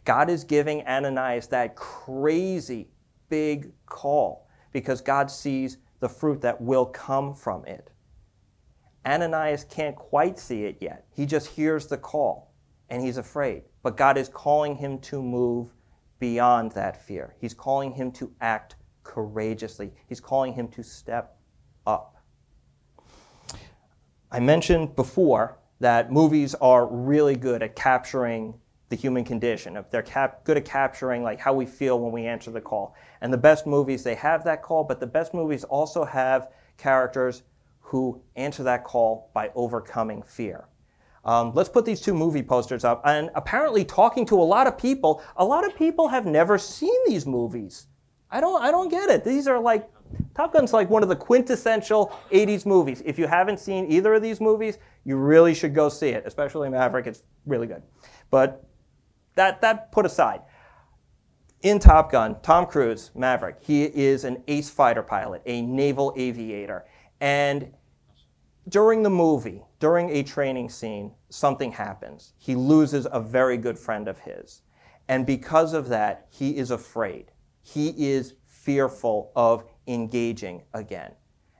God 0.05 0.29
is 0.29 0.43
giving 0.43 0.85
Ananias 0.85 1.47
that 1.47 1.75
crazy 1.75 2.89
big 3.29 3.71
call 3.85 4.47
because 4.71 5.01
God 5.01 5.31
sees 5.31 5.77
the 5.99 6.09
fruit 6.09 6.41
that 6.41 6.59
will 6.59 6.85
come 6.85 7.33
from 7.33 7.65
it. 7.65 7.89
Ananias 9.05 9.65
can't 9.65 9.95
quite 9.95 10.37
see 10.39 10.63
it 10.65 10.77
yet. 10.81 11.05
He 11.13 11.25
just 11.25 11.47
hears 11.47 11.87
the 11.87 11.97
call 11.97 12.53
and 12.89 13.01
he's 13.01 13.17
afraid. 13.17 13.63
But 13.81 13.97
God 13.97 14.17
is 14.17 14.29
calling 14.29 14.75
him 14.75 14.99
to 14.99 15.21
move 15.21 15.73
beyond 16.19 16.71
that 16.73 17.05
fear. 17.05 17.35
He's 17.39 17.53
calling 17.53 17.91
him 17.91 18.11
to 18.13 18.31
act 18.41 18.75
courageously, 19.03 19.91
he's 20.07 20.21
calling 20.21 20.53
him 20.53 20.69
to 20.69 20.81
step 20.81 21.37
up. 21.85 22.17
I 24.31 24.39
mentioned 24.39 24.95
before 24.95 25.59
that 25.83 26.13
movies 26.13 26.55
are 26.55 26.85
really 26.87 27.35
good 27.35 27.61
at 27.61 27.75
capturing 27.75 28.53
the 28.87 28.95
human 28.95 29.25
condition. 29.25 29.75
If 29.75 29.91
they're 29.91 30.01
cap- 30.01 30.45
good 30.45 30.55
at 30.55 30.63
capturing 30.63 31.23
like 31.23 31.41
how 31.41 31.53
we 31.53 31.65
feel 31.65 31.99
when 31.99 32.13
we 32.13 32.25
answer 32.25 32.51
the 32.51 32.61
call. 32.61 32.95
And 33.19 33.33
the 33.33 33.37
best 33.37 33.67
movies 33.67 34.01
they 34.01 34.15
have 34.15 34.45
that 34.45 34.61
call, 34.61 34.85
but 34.85 35.01
the 35.01 35.07
best 35.07 35.33
movies 35.33 35.65
also 35.65 36.05
have 36.05 36.51
characters 36.77 37.43
who 37.81 38.21
answer 38.37 38.63
that 38.63 38.85
call 38.85 39.29
by 39.33 39.51
overcoming 39.55 40.23
fear. 40.23 40.69
Um, 41.25 41.51
let's 41.53 41.67
put 41.69 41.83
these 41.83 41.99
two 41.99 42.13
movie 42.13 42.43
posters 42.43 42.85
up. 42.85 43.01
And 43.03 43.29
apparently, 43.35 43.83
talking 43.83 44.25
to 44.27 44.35
a 44.35 44.47
lot 44.55 44.67
of 44.67 44.77
people, 44.77 45.21
a 45.35 45.43
lot 45.43 45.65
of 45.65 45.75
people 45.75 46.07
have 46.07 46.25
never 46.25 46.57
seen 46.57 46.95
these 47.07 47.25
movies. 47.25 47.87
I 48.31 48.39
don't, 48.39 48.63
I 48.63 48.71
don't 48.71 48.89
get 48.89 49.09
it. 49.09 49.25
These 49.25 49.49
are 49.49 49.59
like, 49.59 49.89
Top 50.33 50.53
Gun's 50.53 50.73
like 50.73 50.89
one 50.89 51.03
of 51.03 51.09
the 51.09 51.15
quintessential 51.15 52.15
80s 52.31 52.65
movies. 52.65 53.01
If 53.05 53.19
you 53.19 53.27
haven't 53.27 53.59
seen 53.59 53.91
either 53.91 54.13
of 54.13 54.21
these 54.21 54.39
movies, 54.39 54.77
you 55.05 55.17
really 55.17 55.53
should 55.53 55.75
go 55.75 55.89
see 55.89 56.09
it, 56.09 56.23
especially 56.25 56.69
Maverick. 56.69 57.07
It's 57.07 57.23
really 57.45 57.67
good. 57.67 57.83
But 58.29 58.65
that, 59.35 59.61
that 59.61 59.91
put 59.91 60.05
aside. 60.05 60.41
In 61.61 61.79
Top 61.79 62.11
Gun, 62.11 62.35
Tom 62.41 62.65
Cruise, 62.65 63.11
Maverick, 63.15 63.57
he 63.61 63.83
is 63.83 64.25
an 64.25 64.43
ace 64.47 64.69
fighter 64.69 65.03
pilot, 65.03 65.41
a 65.45 65.61
naval 65.61 66.13
aviator. 66.17 66.85
And 67.21 67.71
during 68.67 69.03
the 69.03 69.09
movie, 69.09 69.63
during 69.79 70.09
a 70.09 70.23
training 70.23 70.69
scene, 70.69 71.11
something 71.29 71.71
happens. 71.71 72.33
He 72.37 72.55
loses 72.55 73.07
a 73.11 73.19
very 73.19 73.57
good 73.57 73.77
friend 73.77 74.07
of 74.07 74.19
his. 74.19 74.61
And 75.07 75.25
because 75.25 75.73
of 75.73 75.89
that, 75.89 76.27
he 76.29 76.57
is 76.57 76.71
afraid. 76.71 77.31
He 77.61 77.89
is 78.11 78.35
fearful 78.45 79.31
of 79.35 79.65
engaging 79.87 80.63
again. 80.73 81.13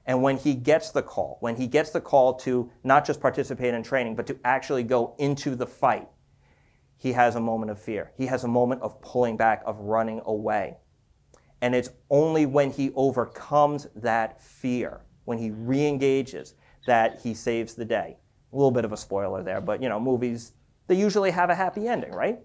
And 0.06 0.22
when 0.22 0.36
he 0.36 0.54
gets 0.54 0.90
the 0.90 1.02
call, 1.02 1.38
when 1.40 1.56
he 1.56 1.66
gets 1.66 1.90
the 1.90 2.00
call 2.00 2.34
to 2.34 2.70
not 2.82 3.06
just 3.06 3.20
participate 3.20 3.72
in 3.72 3.82
training, 3.82 4.16
but 4.16 4.26
to 4.26 4.38
actually 4.44 4.82
go 4.82 5.14
into 5.18 5.54
the 5.56 5.66
fight, 5.66 6.08
he 6.96 7.12
has 7.12 7.36
a 7.36 7.40
moment 7.40 7.70
of 7.70 7.80
fear. 7.80 8.12
He 8.16 8.26
has 8.26 8.44
a 8.44 8.48
moment 8.48 8.82
of 8.82 9.00
pulling 9.00 9.36
back, 9.36 9.62
of 9.66 9.78
running 9.80 10.20
away. 10.24 10.76
And 11.60 11.74
it's 11.74 11.88
only 12.10 12.44
when 12.44 12.70
he 12.70 12.92
overcomes 12.94 13.86
that 13.96 14.42
fear, 14.42 15.00
when 15.24 15.38
he 15.38 15.50
re-engages, 15.50 16.54
that 16.86 17.20
he 17.22 17.32
saves 17.32 17.74
the 17.74 17.84
day. 17.84 18.18
A 18.52 18.56
little 18.56 18.70
bit 18.70 18.84
of 18.84 18.92
a 18.92 18.96
spoiler 18.96 19.42
there, 19.42 19.60
but 19.60 19.82
you 19.82 19.88
know, 19.88 19.98
movies, 19.98 20.52
they 20.86 20.94
usually 20.94 21.30
have 21.30 21.48
a 21.48 21.54
happy 21.54 21.88
ending, 21.88 22.12
right? 22.12 22.40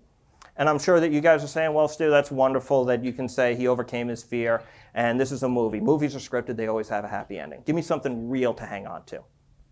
And 0.60 0.68
I'm 0.68 0.78
sure 0.78 1.00
that 1.00 1.14
you 1.14 1.22
guys 1.22 1.42
are 1.42 1.48
saying, 1.48 1.74
well, 1.74 1.88
Stu, 1.88 2.10
that's 2.10 2.32
wonderful 2.32 2.84
that 2.86 3.02
you 3.02 3.14
can 3.14 3.30
say 3.30 3.56
he 3.56 3.70
overcame 3.70 4.10
his 4.10 4.22
fear, 4.22 4.62
and 4.94 5.18
this 5.18 5.32
is 5.32 5.44
a 5.44 5.48
movie. 5.48 5.80
Movies 5.80 6.18
are 6.18 6.20
scripted, 6.20 6.58
they 6.58 6.68
always 6.68 6.90
have 6.90 7.06
a 7.06 7.08
happy 7.08 7.40
ending. 7.40 7.64
Give 7.66 7.78
me 7.78 7.82
something 7.82 8.30
real 8.30 8.54
to 8.54 8.66
hang 8.66 8.86
on 8.86 9.06
to. 9.06 9.24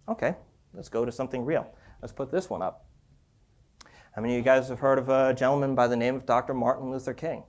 Okay, 0.07 0.33
let's 0.73 0.87
go 0.87 1.03
to 1.03 1.11
something 1.11 1.43
real. 1.43 1.69
Let's 2.01 2.13
put 2.13 2.31
this 2.31 2.49
one 2.49 2.61
up. 2.61 2.85
How 4.15 4.21
many 4.21 4.35
of 4.35 4.37
you 4.37 4.43
guys 4.43 4.69
have 4.69 4.79
heard 4.79 4.97
of 4.97 5.09
a 5.09 5.33
gentleman 5.33 5.75
by 5.75 5.87
the 5.87 5.97
name 5.97 6.15
of 6.15 6.25
Dr. 6.25 6.53
Martin 6.53 6.89
Luther 6.89 7.13
King? 7.13 7.43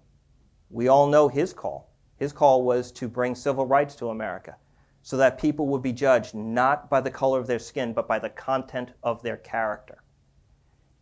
We 0.68 0.88
all 0.88 1.06
know 1.06 1.28
his 1.28 1.52
call. 1.52 1.92
His 2.16 2.32
call 2.32 2.64
was 2.64 2.90
to 2.92 3.06
bring 3.06 3.36
civil 3.36 3.66
rights 3.66 3.94
to 3.96 4.08
America 4.08 4.56
so 5.02 5.16
that 5.16 5.38
people 5.38 5.68
would 5.68 5.82
be 5.82 5.92
judged 5.92 6.34
not 6.34 6.90
by 6.90 7.00
the 7.00 7.10
color 7.10 7.38
of 7.38 7.46
their 7.46 7.60
skin, 7.60 7.92
but 7.92 8.08
by 8.08 8.18
the 8.18 8.30
content 8.30 8.90
of 9.04 9.22
their 9.22 9.36
character. 9.36 10.02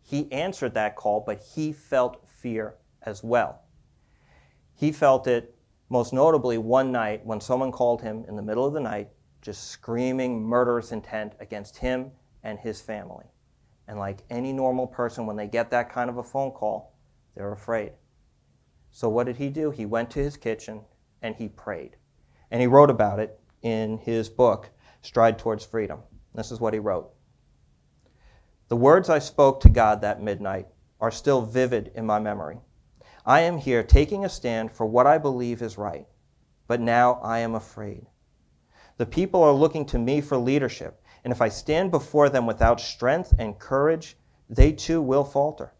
He 0.03 0.31
answered 0.31 0.73
that 0.75 0.95
call, 0.95 1.19
but 1.19 1.43
he 1.43 1.73
felt 1.73 2.25
fear 2.47 2.75
as 3.01 3.25
well. 3.25 3.63
He 4.73 4.93
felt 4.93 5.27
it 5.27 5.53
most 5.89 6.13
notably 6.13 6.57
one 6.57 6.93
night 6.93 7.25
when 7.25 7.41
someone 7.41 7.73
called 7.73 8.01
him 8.01 8.23
in 8.29 8.37
the 8.37 8.41
middle 8.41 8.65
of 8.65 8.71
the 8.71 8.79
night, 8.79 9.09
just 9.41 9.69
screaming 9.69 10.41
murderous 10.41 10.93
intent 10.93 11.33
against 11.41 11.75
him 11.75 12.09
and 12.43 12.57
his 12.57 12.79
family. 12.79 13.25
And 13.89 13.99
like 13.99 14.19
any 14.29 14.53
normal 14.53 14.87
person, 14.87 15.25
when 15.25 15.35
they 15.35 15.47
get 15.47 15.69
that 15.71 15.91
kind 15.91 16.09
of 16.09 16.19
a 16.19 16.23
phone 16.23 16.51
call, 16.51 16.95
they're 17.35 17.51
afraid. 17.51 17.91
So 18.91 19.09
what 19.09 19.25
did 19.25 19.35
he 19.35 19.49
do? 19.49 19.69
He 19.69 19.85
went 19.85 20.09
to 20.11 20.19
his 20.19 20.37
kitchen 20.37 20.79
and 21.21 21.35
he 21.35 21.49
prayed. 21.49 21.97
And 22.49 22.61
he 22.61 22.67
wrote 22.67 22.89
about 22.89 23.19
it 23.19 23.37
in 23.61 23.97
his 23.97 24.29
book, 24.29 24.69
Stride 25.01 25.37
Towards 25.37 25.65
Freedom. 25.65 25.99
This 26.33 26.51
is 26.53 26.61
what 26.61 26.73
he 26.73 26.79
wrote 26.79 27.11
The 28.69 28.77
words 28.77 29.09
I 29.09 29.19
spoke 29.19 29.59
to 29.61 29.69
God 29.69 29.99
that 29.99 30.21
midnight 30.21 30.67
are 30.99 31.11
still 31.11 31.41
vivid 31.41 31.91
in 31.95 32.05
my 32.05 32.19
memory. 32.19 32.59
I 33.25 33.41
am 33.41 33.57
here 33.57 33.83
taking 33.83 34.23
a 34.23 34.29
stand 34.29 34.71
for 34.71 34.85
what 34.85 35.05
I 35.05 35.17
believe 35.17 35.61
is 35.61 35.77
right, 35.77 36.07
but 36.67 36.79
now 36.79 37.19
I 37.23 37.39
am 37.39 37.55
afraid. 37.55 38.07
The 38.97 39.05
people 39.05 39.43
are 39.43 39.51
looking 39.51 39.85
to 39.87 39.99
me 39.99 40.21
for 40.21 40.37
leadership, 40.37 41.01
and 41.23 41.31
if 41.31 41.41
I 41.41 41.49
stand 41.49 41.91
before 41.91 42.29
them 42.29 42.45
without 42.45 42.79
strength 42.79 43.33
and 43.37 43.59
courage, 43.59 44.17
they 44.49 44.71
too 44.71 45.01
will 45.01 45.23
falter. 45.23 45.73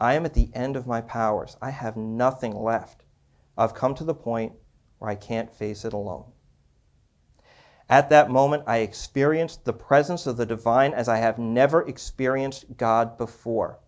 I 0.00 0.14
am 0.14 0.24
at 0.24 0.34
the 0.34 0.50
end 0.54 0.76
of 0.76 0.86
my 0.86 1.00
powers. 1.00 1.56
I 1.60 1.70
have 1.70 1.96
nothing 1.96 2.56
left. 2.56 3.04
I've 3.56 3.74
come 3.74 3.94
to 3.96 4.04
the 4.04 4.14
point 4.14 4.52
where 4.98 5.10
I 5.10 5.14
can't 5.14 5.52
face 5.52 5.84
it 5.84 5.92
alone. 5.92 6.32
At 7.88 8.10
that 8.10 8.30
moment, 8.30 8.64
I 8.66 8.78
experienced 8.78 9.64
the 9.64 9.72
presence 9.72 10.26
of 10.26 10.36
the 10.36 10.46
divine 10.46 10.92
as 10.92 11.08
I 11.08 11.16
have 11.16 11.38
never 11.38 11.82
experienced 11.86 12.76
God 12.76 13.16
before. 13.16 13.80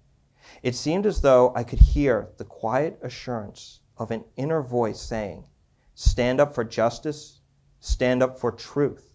It 0.63 0.75
seemed 0.75 1.07
as 1.07 1.21
though 1.21 1.53
I 1.55 1.65
could 1.65 1.79
hear 1.79 2.31
the 2.37 2.45
quiet 2.45 2.99
assurance 3.03 3.81
of 3.97 4.11
an 4.11 4.25
inner 4.37 4.63
voice 4.63 5.01
saying, 5.01 5.45
Stand 5.95 6.41
up 6.41 6.55
for 6.55 6.65
justice, 6.65 7.41
stand 7.81 8.23
up 8.23 8.39
for 8.39 8.51
truth, 8.53 9.15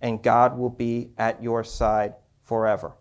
and 0.00 0.22
God 0.22 0.58
will 0.58 0.70
be 0.70 1.12
at 1.18 1.42
your 1.42 1.64
side 1.64 2.14
forever. 2.42 2.96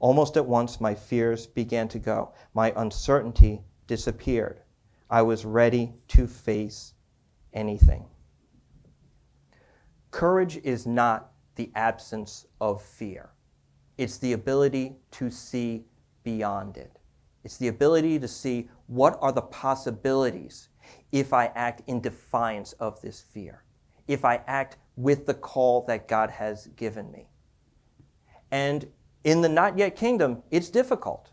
Almost 0.00 0.36
at 0.36 0.46
once, 0.46 0.80
my 0.80 0.94
fears 0.94 1.46
began 1.46 1.88
to 1.88 1.98
go. 1.98 2.32
My 2.54 2.72
uncertainty 2.76 3.62
disappeared. 3.86 4.60
I 5.10 5.22
was 5.22 5.44
ready 5.44 5.94
to 6.08 6.26
face 6.26 6.92
anything. 7.52 8.04
Courage 10.10 10.58
is 10.58 10.86
not 10.86 11.32
the 11.56 11.72
absence 11.74 12.46
of 12.60 12.80
fear, 12.82 13.30
it's 13.96 14.18
the 14.18 14.32
ability 14.32 14.96
to 15.10 15.30
see 15.30 15.84
beyond 16.28 16.76
it. 16.76 16.98
It's 17.42 17.56
the 17.56 17.68
ability 17.68 18.18
to 18.18 18.28
see 18.28 18.68
what 18.86 19.18
are 19.22 19.32
the 19.32 19.42
possibilities 19.42 20.68
if 21.10 21.32
I 21.32 21.46
act 21.54 21.80
in 21.86 22.00
defiance 22.00 22.72
of 22.74 23.00
this 23.00 23.22
fear, 23.22 23.64
if 24.08 24.26
I 24.26 24.42
act 24.46 24.76
with 24.96 25.24
the 25.24 25.32
call 25.32 25.86
that 25.86 26.06
God 26.06 26.28
has 26.28 26.66
given 26.76 27.10
me. 27.10 27.28
And 28.50 28.86
in 29.24 29.40
the 29.40 29.48
not 29.48 29.78
yet 29.78 29.96
kingdom, 29.96 30.42
it's 30.50 30.68
difficult 30.68 31.30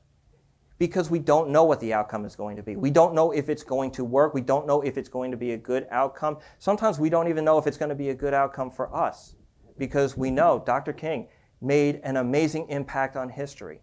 because 0.77 1.09
we 1.09 1.19
don't 1.19 1.49
know 1.49 1.65
what 1.65 1.81
the 1.81 1.93
outcome 1.93 2.23
is 2.23 2.35
going 2.35 2.55
to 2.55 2.63
be. 2.63 2.77
We 2.77 2.91
don't 2.91 3.13
know 3.13 3.31
if 3.31 3.49
it's 3.49 3.63
going 3.63 3.91
to 3.91 4.05
work. 4.05 4.33
We 4.33 4.41
don't 4.41 4.65
know 4.65 4.81
if 4.81 4.97
it's 4.97 5.09
going 5.09 5.31
to 5.31 5.37
be 5.37 5.51
a 5.51 5.57
good 5.57 5.87
outcome. 5.91 6.37
Sometimes 6.59 6.99
we 6.99 7.09
don't 7.09 7.27
even 7.27 7.43
know 7.43 7.57
if 7.57 7.67
it's 7.67 7.77
going 7.77 7.89
to 7.89 7.95
be 7.95 8.09
a 8.09 8.15
good 8.15 8.33
outcome 8.33 8.71
for 8.71 8.95
us 8.95 9.35
because 9.77 10.15
we 10.15 10.31
know 10.31 10.63
Dr. 10.65 10.93
King 10.93 11.27
made 11.61 11.99
an 12.03 12.17
amazing 12.17 12.69
impact 12.69 13.15
on 13.17 13.29
history, 13.29 13.81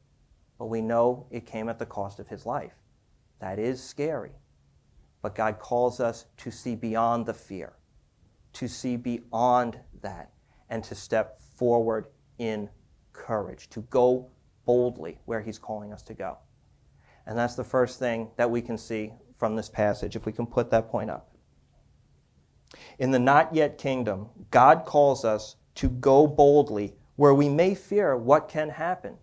but 0.63 0.69
we 0.69 0.81
know 0.81 1.27
it 1.33 1.45
came 1.45 1.69
at 1.69 1.81
the 1.81 1.85
cost 1.85 2.21
of 2.21 2.29
his 2.29 2.47
life. 2.47 2.75
That 3.41 3.59
is 3.59 3.83
scary. 3.83 4.31
But 5.21 5.35
God 5.35 5.59
calls 5.59 5.99
us 5.99 6.27
to 6.37 6.53
see 6.53 6.77
beyond 6.77 7.27
the 7.27 7.35
fear, 7.35 7.73
to 8.53 8.69
see 8.69 8.97
beyond 8.97 9.81
that, 10.03 10.31
and 10.71 10.85
to 10.85 10.95
step 10.95 11.41
forward 11.57 12.07
in 12.39 12.71
courage, 13.13 13.71
to 13.71 13.81
go 13.91 14.31
boldly 14.65 15.19
where 15.25 15.41
He's 15.41 15.59
calling 15.59 15.93
us 15.93 16.03
to 16.03 16.15
go. 16.15 16.39
And 17.27 17.37
that's 17.37 17.57
the 17.57 17.65
first 17.65 17.99
thing 17.99 18.31
that 18.37 18.49
we 18.49 18.63
can 18.63 18.79
see 18.79 19.15
from 19.35 19.57
this 19.57 19.69
passage, 19.69 20.15
if 20.15 20.27
we 20.27 20.33
can 20.33 20.47
put 20.47 20.71
that 20.71 20.89
point 20.89 21.11
up. 21.11 21.35
In 23.01 23.11
the 23.11 23.19
not 23.19 23.53
yet 23.53 23.79
kingdom, 23.79 24.29
God 24.53 24.85
calls 24.85 25.25
us 25.25 25.57
to 25.75 25.89
go 25.89 26.29
boldly 26.29 26.95
where 27.17 27.35
we 27.35 27.49
may 27.49 27.75
fear 27.75 28.17
what 28.17 28.49
can 28.49 28.69
happen. 28.69 29.17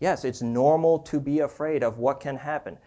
Yes, 0.00 0.24
it's 0.24 0.42
normal 0.42 0.98
to 1.00 1.20
be 1.20 1.40
afraid 1.40 1.82
of 1.82 1.98
what 1.98 2.20
can 2.20 2.36
happen. 2.36 2.78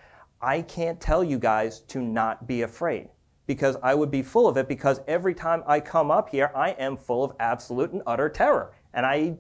I 0.41 0.61
can't 0.61 1.01
tell 1.01 1.23
you 1.23 1.39
guys 1.39 1.81
to 1.81 2.01
not 2.01 2.47
be 2.47 2.61
afraid 2.61 3.09
because 3.47 3.77
I 3.81 3.95
would 3.95 4.11
be 4.11 4.21
full 4.21 4.47
of 4.47 4.57
it 4.57 4.67
because 4.67 5.01
every 5.07 5.33
time 5.33 5.63
I 5.65 5.79
come 5.79 6.11
up 6.11 6.29
here, 6.29 6.51
I 6.55 6.71
am 6.71 6.95
full 6.95 7.23
of 7.23 7.35
absolute 7.39 7.91
and 7.91 8.03
utter 8.05 8.29
terror. 8.29 8.73
And 8.93 9.05
I, 9.05 9.37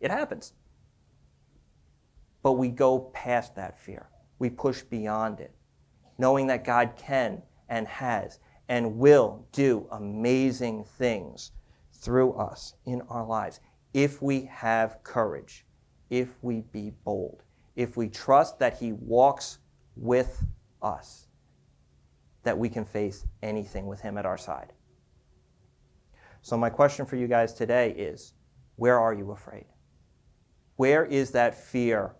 it 0.00 0.10
happens. 0.10 0.52
But 2.42 2.52
we 2.52 2.68
go 2.68 3.10
past 3.14 3.54
that 3.56 3.78
fear. 3.78 4.10
We 4.38 4.50
push 4.50 4.82
beyond 4.82 5.40
it, 5.40 5.54
knowing 6.18 6.46
that 6.48 6.64
God 6.64 6.92
can 6.96 7.42
and 7.68 7.88
has 7.88 8.40
and 8.68 8.98
will 8.98 9.46
do 9.52 9.86
amazing 9.92 10.84
things 10.84 11.52
through 11.92 12.32
us 12.34 12.74
in 12.84 13.00
our 13.08 13.24
lives 13.24 13.60
if 13.94 14.20
we 14.20 14.44
have 14.46 15.02
courage, 15.02 15.64
if 16.12 16.28
we 16.42 16.60
be 16.72 16.92
bold, 17.06 17.42
if 17.74 17.96
we 17.96 18.06
trust 18.06 18.58
that 18.58 18.76
He 18.76 18.92
walks 18.92 19.58
with 19.96 20.44
us, 20.82 21.26
that 22.42 22.56
we 22.56 22.68
can 22.68 22.84
face 22.84 23.24
anything 23.42 23.86
with 23.86 24.02
Him 24.02 24.18
at 24.18 24.26
our 24.26 24.36
side. 24.36 24.74
So, 26.42 26.54
my 26.58 26.68
question 26.68 27.06
for 27.06 27.16
you 27.16 27.26
guys 27.26 27.54
today 27.54 27.92
is 27.92 28.34
where 28.76 29.00
are 29.00 29.14
you 29.14 29.30
afraid? 29.30 29.64
Where 30.76 31.06
is 31.06 31.30
that 31.30 31.54
fear 31.54 32.14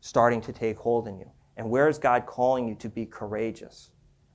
starting 0.00 0.42
to 0.42 0.52
take 0.52 0.76
hold 0.76 1.08
in 1.08 1.18
you? 1.18 1.30
And 1.56 1.70
where 1.70 1.88
is 1.88 1.96
God 1.96 2.26
calling 2.26 2.68
you 2.68 2.74
to 2.74 2.90
be 2.90 3.06
courageous? 3.06 3.90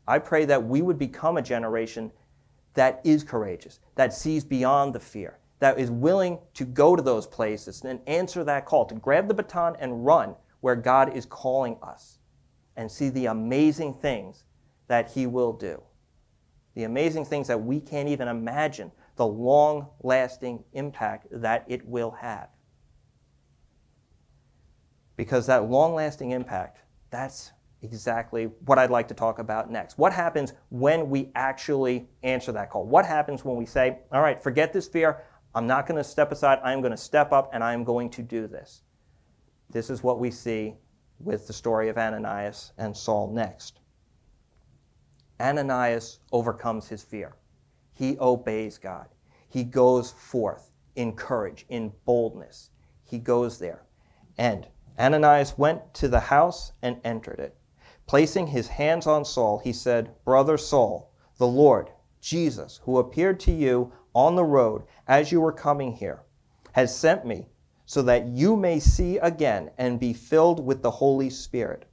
I 0.07 0.17
pray 0.17 0.45
that 0.45 0.63
we 0.63 0.81
would 0.81 0.97
become 0.97 1.37
a 1.37 1.43
generation 1.43 2.11
that 2.73 3.01
is 3.03 3.23
courageous, 3.23 3.79
that 3.93 4.13
sees 4.15 4.43
beyond 4.43 4.95
the 4.95 4.99
fear, 4.99 5.37
that 5.59 5.79
is 5.79 5.89
willing 5.89 6.39
to 6.53 6.65
go 6.65 6.95
to 6.95 7.01
those 7.01 7.25
places 7.25 7.83
and 7.83 7.99
answer 8.07 8.43
that 8.43 8.65
call, 8.65 8.85
to 8.85 8.95
grab 8.95 9.27
the 9.27 9.33
baton 9.33 9.75
and 9.79 10.05
run 10.05 10.35
where 10.61 10.75
God 10.75 11.15
is 11.15 11.25
calling 11.25 11.77
us 11.81 12.19
and 12.75 12.91
see 12.91 13.09
the 13.09 13.27
amazing 13.27 13.93
things 13.95 14.43
that 14.87 15.11
He 15.11 15.27
will 15.27 15.53
do. 15.53 15.81
The 16.75 16.83
amazing 16.83 17.25
things 17.25 17.47
that 17.47 17.61
we 17.61 17.79
can't 17.79 18.09
even 18.09 18.27
imagine, 18.27 18.91
the 19.15 19.25
long 19.25 19.87
lasting 20.03 20.63
impact 20.73 21.27
that 21.31 21.63
it 21.67 21.87
will 21.87 22.11
have. 22.11 22.49
Because 25.15 25.47
that 25.47 25.69
long 25.69 25.93
lasting 25.93 26.31
impact, 26.31 26.79
that's 27.11 27.53
exactly 27.81 28.45
what 28.65 28.77
I'd 28.77 28.89
like 28.89 29.07
to 29.07 29.13
talk 29.13 29.39
about 29.39 29.71
next. 29.71 29.97
What 29.97 30.11
happens 30.11 30.53
when 30.69 31.09
we 31.09 31.31
actually 31.35 32.09
answer 32.23 32.51
that 32.51 32.69
call? 32.69 32.85
What 32.85 33.05
happens 33.05 33.45
when 33.45 33.55
we 33.55 33.65
say, 33.65 33.99
all 34.11 34.21
right, 34.21 34.41
forget 34.41 34.73
this 34.73 34.87
fear. 34.87 35.23
I'm 35.55 35.65
not 35.65 35.87
going 35.87 35.97
to 35.97 36.03
step 36.03 36.33
aside. 36.33 36.59
I'm 36.63 36.81
going 36.81 36.91
to 36.91 36.97
step 36.97 37.31
up 37.31 37.49
and 37.53 37.63
I'm 37.63 37.85
going 37.85 38.09
to 38.11 38.21
do 38.21 38.45
this. 38.45 38.81
This 39.69 39.89
is 39.89 40.03
what 40.03 40.19
we 40.19 40.29
see 40.29 40.75
with 41.19 41.47
the 41.47 41.53
story 41.53 41.87
of 41.87 41.97
Ananias 41.97 42.73
and 42.77 42.95
Saul 42.95 43.31
next. 43.31 43.79
Ananias 45.39 46.19
overcomes 46.33 46.89
his 46.89 47.03
fear. 47.03 47.37
He 47.93 48.17
obeys 48.19 48.77
God. 48.77 49.07
He 49.47 49.63
goes 49.63 50.11
forth 50.11 50.71
in 50.97 51.13
courage, 51.13 51.65
in 51.69 51.93
boldness. 52.03 52.69
He 53.05 53.17
goes 53.17 53.57
there. 53.57 53.85
And 54.37 54.67
Ananias 54.99 55.57
went 55.57 55.93
to 55.95 56.09
the 56.09 56.19
house 56.19 56.73
and 56.81 56.99
entered 57.05 57.39
it. 57.39 57.57
Placing 58.07 58.47
his 58.47 58.67
hands 58.67 59.07
on 59.07 59.23
Saul, 59.23 59.59
he 59.59 59.71
said, 59.71 60.13
Brother 60.25 60.57
Saul, 60.57 61.13
the 61.37 61.47
Lord, 61.47 61.91
Jesus, 62.19 62.81
who 62.83 62.97
appeared 62.97 63.39
to 63.41 63.51
you 63.51 63.93
on 64.15 64.35
the 64.35 64.43
road 64.43 64.83
as 65.07 65.31
you 65.31 65.41
were 65.41 65.51
coming 65.51 65.91
here, 65.91 66.21
has 66.71 66.97
sent 66.97 67.25
me 67.25 67.47
so 67.85 68.01
that 68.01 68.27
you 68.27 68.55
may 68.55 68.79
see 68.79 69.17
again 69.17 69.69
and 69.77 69.99
be 69.99 70.13
filled 70.13 70.65
with 70.65 70.81
the 70.81 70.89
Holy 70.89 71.29
Spirit. 71.29 71.85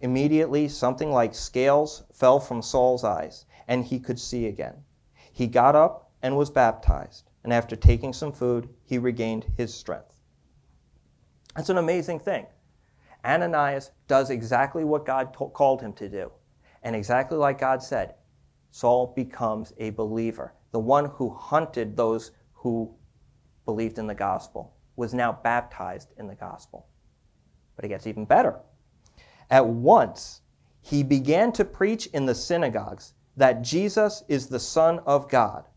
Immediately, 0.00 0.68
something 0.68 1.10
like 1.10 1.34
scales 1.34 2.04
fell 2.12 2.40
from 2.40 2.62
Saul's 2.62 3.04
eyes, 3.04 3.44
and 3.68 3.84
he 3.84 3.98
could 3.98 4.18
see 4.18 4.46
again. 4.46 4.76
He 5.32 5.46
got 5.46 5.74
up 5.74 6.12
and 6.22 6.36
was 6.36 6.50
baptized, 6.50 7.30
and 7.42 7.52
after 7.52 7.76
taking 7.76 8.12
some 8.12 8.32
food, 8.32 8.68
he 8.84 8.96
regained 8.96 9.46
his 9.56 9.74
strength. 9.74 10.20
That's 11.54 11.68
an 11.68 11.78
amazing 11.78 12.20
thing. 12.20 12.46
Ananias 13.24 13.90
does 14.06 14.30
exactly 14.30 14.84
what 14.84 15.06
God 15.06 15.32
to- 15.34 15.48
called 15.48 15.80
him 15.80 15.92
to 15.94 16.08
do. 16.08 16.30
And 16.82 16.94
exactly 16.94 17.38
like 17.38 17.58
God 17.58 17.82
said, 17.82 18.14
Saul 18.70 19.12
becomes 19.14 19.72
a 19.78 19.90
believer. 19.90 20.52
The 20.74 20.80
one 20.80 21.04
who 21.04 21.30
hunted 21.30 21.96
those 21.96 22.32
who 22.52 22.92
believed 23.64 24.00
in 24.00 24.08
the 24.08 24.14
gospel 24.14 24.74
was 24.96 25.14
now 25.14 25.38
baptized 25.44 26.12
in 26.18 26.26
the 26.26 26.34
gospel. 26.34 26.88
But 27.76 27.84
it 27.84 27.90
gets 27.90 28.08
even 28.08 28.24
better. 28.24 28.58
At 29.50 29.68
once, 29.68 30.40
he 30.80 31.04
began 31.04 31.52
to 31.52 31.64
preach 31.64 32.06
in 32.06 32.26
the 32.26 32.34
synagogues 32.34 33.14
that 33.36 33.62
Jesus 33.62 34.24
is 34.26 34.48
the 34.48 34.58
Son 34.58 34.98
of 35.06 35.28
God. 35.28 35.68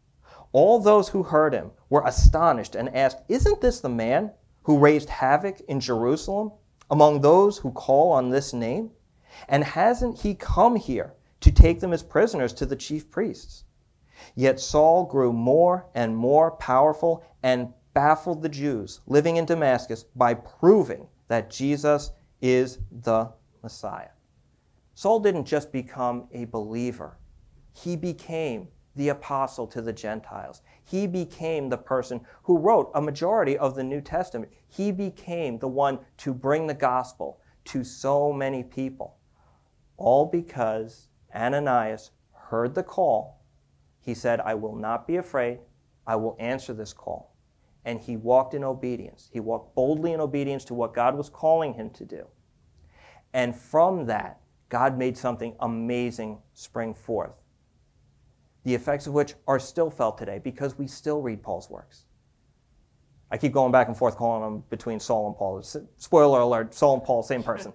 All 0.52 0.80
those 0.80 1.10
who 1.10 1.22
heard 1.22 1.54
him 1.54 1.70
were 1.92 2.02
astonished 2.04 2.74
and 2.74 2.90
asked, 2.96 3.22
Isn't 3.30 3.62
this 3.62 3.80
the 3.80 3.90
man 3.90 4.32
who 4.64 4.80
raised 4.80 5.10
havoc 5.10 5.60
in 5.68 5.80
Jerusalem 5.80 6.54
among 6.90 7.22
those 7.22 7.60
who 7.60 7.70
call 7.70 8.14
on 8.14 8.32
this 8.32 8.52
name? 8.52 8.90
And 9.48 9.64
hasn't 9.64 10.18
he 10.18 10.34
come 10.34 10.76
here 10.76 11.14
to 11.42 11.52
take 11.52 11.82
them 11.82 11.94
as 11.94 12.02
prisoners 12.02 12.52
to 12.54 12.66
the 12.66 12.76
chief 12.76 13.12
priests? 13.12 13.64
Yet 14.36 14.60
Saul 14.60 15.06
grew 15.06 15.34
more 15.34 15.88
and 15.95 16.15
more 16.15 16.51
powerful 16.51 17.23
and 17.43 17.73
baffled 17.93 18.41
the 18.41 18.49
Jews 18.49 19.01
living 19.08 19.38
in 19.38 19.45
Damascus 19.45 20.03
by 20.15 20.34
proving 20.34 21.08
that 21.27 21.49
Jesus 21.49 22.12
is 22.41 22.80
the 22.91 23.32
Messiah. 23.63 24.10
Saul 24.93 25.19
didn't 25.19 25.45
just 25.45 25.71
become 25.71 26.27
a 26.32 26.45
believer, 26.45 27.17
he 27.73 27.95
became 27.95 28.67
the 28.97 29.10
apostle 29.10 29.67
to 29.67 29.82
the 29.82 29.93
Gentiles. 29.93 30.62
He 30.84 31.06
became 31.06 31.69
the 31.69 31.77
person 31.77 32.21
who 32.43 32.58
wrote 32.58 32.91
a 32.95 33.01
majority 33.01 33.58
of 33.58 33.75
the 33.75 33.84
New 33.84 34.01
Testament. 34.01 34.51
He 34.67 34.91
became 34.91 35.60
the 35.60 35.67
one 35.67 35.99
to 36.17 36.34
bring 36.34 36.65
the 36.65 36.73
gospel 36.73 37.39
to 37.65 37.84
so 37.84 38.34
many 38.34 38.63
people. 38.63 39.17
All 39.97 40.25
because 40.25 41.10
Ananias 41.34 42.12
heard 42.34 42.73
the 42.73 42.84
call. 42.84 43.37
He 44.08 44.13
said, 44.13 44.39
I 44.39 44.54
will 44.56 44.76
not 44.76 45.06
be 45.06 45.17
afraid. 45.17 45.60
I 46.08 46.15
will 46.15 46.38
answer 46.39 46.74
this 46.74 46.93
call. 46.93 47.36
And 47.84 48.00
he 48.00 48.15
walked 48.15 48.54
in 48.54 48.63
obedience. 48.63 49.30
He 49.34 49.41
walked 49.41 49.76
boldly 49.76 50.13
in 50.13 50.22
obedience 50.22 50.63
to 50.65 50.74
what 50.74 50.93
God 50.93 51.17
was 51.17 51.30
calling 51.30 51.74
him 51.74 51.89
to 51.91 52.06
do. 52.06 52.26
And 53.34 53.54
from 53.54 54.06
that, 54.06 54.39
God 54.70 54.98
made 54.98 55.17
something 55.17 55.56
amazing 55.60 56.39
spring 56.54 56.93
forth 56.93 57.34
the 58.63 58.76
effects 58.76 59.08
of 59.08 59.13
which 59.13 59.34
are 59.46 59.60
still 59.60 59.89
felt 59.89 60.17
today 60.17 60.39
because 60.41 60.78
we 60.78 60.88
still 60.88 61.22
read 61.22 61.43
Paul's 61.43 61.70
works. 61.70 62.04
I 63.30 63.38
keep 63.38 63.52
going 63.52 63.72
back 63.72 63.88
and 63.88 63.96
forth 63.96 64.15
calling 64.15 64.41
them 64.41 64.63
between 64.70 65.00
Saul 65.02 65.28
and 65.28 65.36
Paul. 65.38 65.62
Spoiler 65.98 66.41
alert, 66.41 66.74
Saul 66.74 66.96
and 66.96 67.04
Paul, 67.04 67.24
same 67.24 67.43
person. 67.43 67.74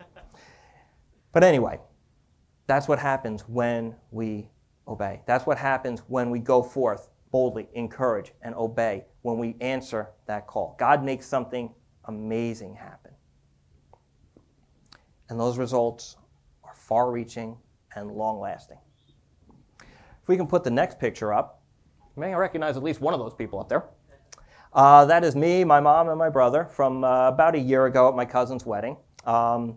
but 1.33 1.45
anyway, 1.45 1.79
that's 2.67 2.89
what 2.89 2.99
happens 2.99 3.49
when 3.49 3.95
we 4.11 4.51
obey. 4.89 5.23
That's 5.27 5.47
what 5.47 5.59
happens 5.59 6.01
when 6.09 6.31
we 6.31 6.39
go 6.39 6.63
forth 6.63 7.09
boldly, 7.31 7.69
encourage, 7.75 8.33
and 8.43 8.55
obey 8.55 9.05
when 9.23 9.39
we 9.39 9.57
answer 9.61 10.11
that 10.27 10.47
call. 10.47 10.77
God 10.79 11.03
makes 11.03 11.27
something 11.27 11.73
amazing 12.05 12.75
happen. 12.75 13.13
And 15.29 15.41
those 15.41 15.57
results 15.57 16.17
are 16.63 16.75
far 16.75 17.11
reaching 17.11 17.57
and 17.97 18.11
long 18.11 18.39
lasting. 18.39 18.79
If 19.81 20.29
we 20.29 20.37
can 20.37 20.47
put 20.47 20.63
the 20.63 20.71
next 20.71 20.99
picture 20.99 21.33
up, 21.33 21.63
you 22.15 22.21
may 22.21 22.35
recognize 22.35 22.77
at 22.77 22.83
least 22.83 23.01
one 23.01 23.15
of 23.15 23.21
those 23.21 23.35
people 23.35 23.59
up 23.59 23.69
there. 23.69 23.85
Uh, 24.75 25.05
that 25.07 25.25
is 25.25 25.35
me, 25.35 25.65
my 25.65 25.81
mom, 25.81 26.09
and 26.09 26.19
my 26.19 26.29
brother 26.29 26.65
from 26.65 27.05
uh, 27.05 27.29
about 27.29 27.55
a 27.55 27.59
year 27.59 27.87
ago 27.87 28.09
at 28.09 28.15
my 28.15 28.25
cousin's 28.25 28.65
wedding. 28.65 28.97
Um, 29.25 29.77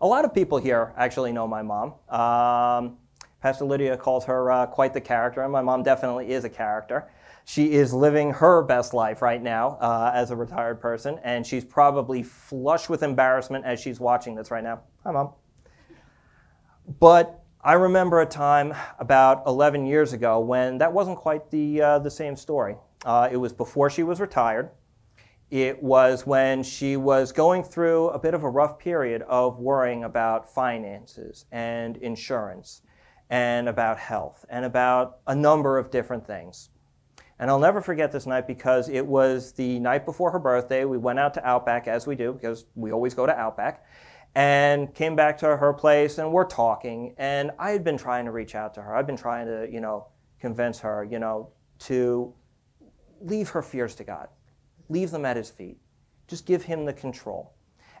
a 0.00 0.06
lot 0.06 0.24
of 0.24 0.34
people 0.34 0.58
here 0.58 0.92
actually 0.96 1.32
know 1.32 1.46
my 1.46 1.62
mom. 1.62 1.94
Um, 2.08 2.98
Pastor 3.42 3.64
Lydia 3.64 3.96
calls 3.96 4.24
her 4.26 4.52
uh, 4.52 4.66
quite 4.66 4.94
the 4.94 5.00
character, 5.00 5.42
and 5.42 5.50
my 5.50 5.62
mom 5.62 5.82
definitely 5.82 6.30
is 6.30 6.44
a 6.44 6.48
character. 6.48 7.10
She 7.44 7.72
is 7.72 7.92
living 7.92 8.30
her 8.30 8.62
best 8.62 8.94
life 8.94 9.20
right 9.20 9.42
now 9.42 9.78
uh, 9.80 10.12
as 10.14 10.30
a 10.30 10.36
retired 10.36 10.80
person, 10.80 11.18
and 11.24 11.44
she's 11.44 11.64
probably 11.64 12.22
flush 12.22 12.88
with 12.88 13.02
embarrassment 13.02 13.64
as 13.64 13.80
she's 13.80 13.98
watching 13.98 14.36
this 14.36 14.52
right 14.52 14.62
now. 14.62 14.82
Hi, 15.02 15.10
Mom. 15.10 15.32
But 17.00 17.42
I 17.60 17.72
remember 17.72 18.20
a 18.20 18.26
time 18.26 18.74
about 19.00 19.42
11 19.48 19.86
years 19.86 20.12
ago 20.12 20.38
when 20.38 20.78
that 20.78 20.92
wasn't 20.92 21.18
quite 21.18 21.50
the, 21.50 21.82
uh, 21.82 21.98
the 21.98 22.10
same 22.12 22.36
story. 22.36 22.76
Uh, 23.04 23.28
it 23.30 23.36
was 23.36 23.52
before 23.52 23.90
she 23.90 24.04
was 24.04 24.20
retired. 24.20 24.70
It 25.50 25.82
was 25.82 26.24
when 26.24 26.62
she 26.62 26.96
was 26.96 27.32
going 27.32 27.64
through 27.64 28.10
a 28.10 28.20
bit 28.20 28.34
of 28.34 28.44
a 28.44 28.48
rough 28.48 28.78
period 28.78 29.22
of 29.22 29.58
worrying 29.58 30.04
about 30.04 30.48
finances 30.54 31.46
and 31.50 31.96
insurance 31.96 32.82
and 33.32 33.66
about 33.66 33.98
health 33.98 34.44
and 34.50 34.66
about 34.66 35.20
a 35.26 35.34
number 35.34 35.78
of 35.78 35.90
different 35.90 36.24
things. 36.26 36.68
And 37.38 37.50
I'll 37.50 37.58
never 37.58 37.80
forget 37.80 38.12
this 38.12 38.26
night 38.26 38.46
because 38.46 38.90
it 38.90 39.04
was 39.04 39.52
the 39.52 39.80
night 39.80 40.04
before 40.04 40.30
her 40.30 40.38
birthday. 40.38 40.84
We 40.84 40.98
went 40.98 41.18
out 41.18 41.32
to 41.34 41.48
Outback 41.48 41.88
as 41.88 42.06
we 42.06 42.14
do 42.14 42.34
because 42.34 42.66
we 42.74 42.92
always 42.92 43.14
go 43.14 43.24
to 43.24 43.34
Outback 43.34 43.86
and 44.34 44.94
came 44.94 45.16
back 45.16 45.38
to 45.38 45.56
her 45.56 45.72
place 45.72 46.18
and 46.18 46.30
we're 46.30 46.44
talking 46.44 47.14
and 47.16 47.50
I 47.58 47.70
had 47.70 47.82
been 47.82 47.96
trying 47.96 48.26
to 48.26 48.32
reach 48.32 48.54
out 48.54 48.74
to 48.74 48.82
her. 48.82 48.94
I've 48.94 49.06
been 49.06 49.16
trying 49.16 49.46
to, 49.46 49.66
you 49.72 49.80
know, 49.80 50.08
convince 50.38 50.78
her, 50.80 51.02
you 51.02 51.18
know, 51.18 51.48
to 51.80 52.34
leave 53.22 53.48
her 53.48 53.62
fears 53.62 53.94
to 53.94 54.04
God. 54.04 54.28
Leave 54.90 55.10
them 55.10 55.24
at 55.24 55.38
his 55.38 55.48
feet. 55.48 55.78
Just 56.28 56.44
give 56.44 56.62
him 56.62 56.84
the 56.84 56.92
control. 56.92 57.54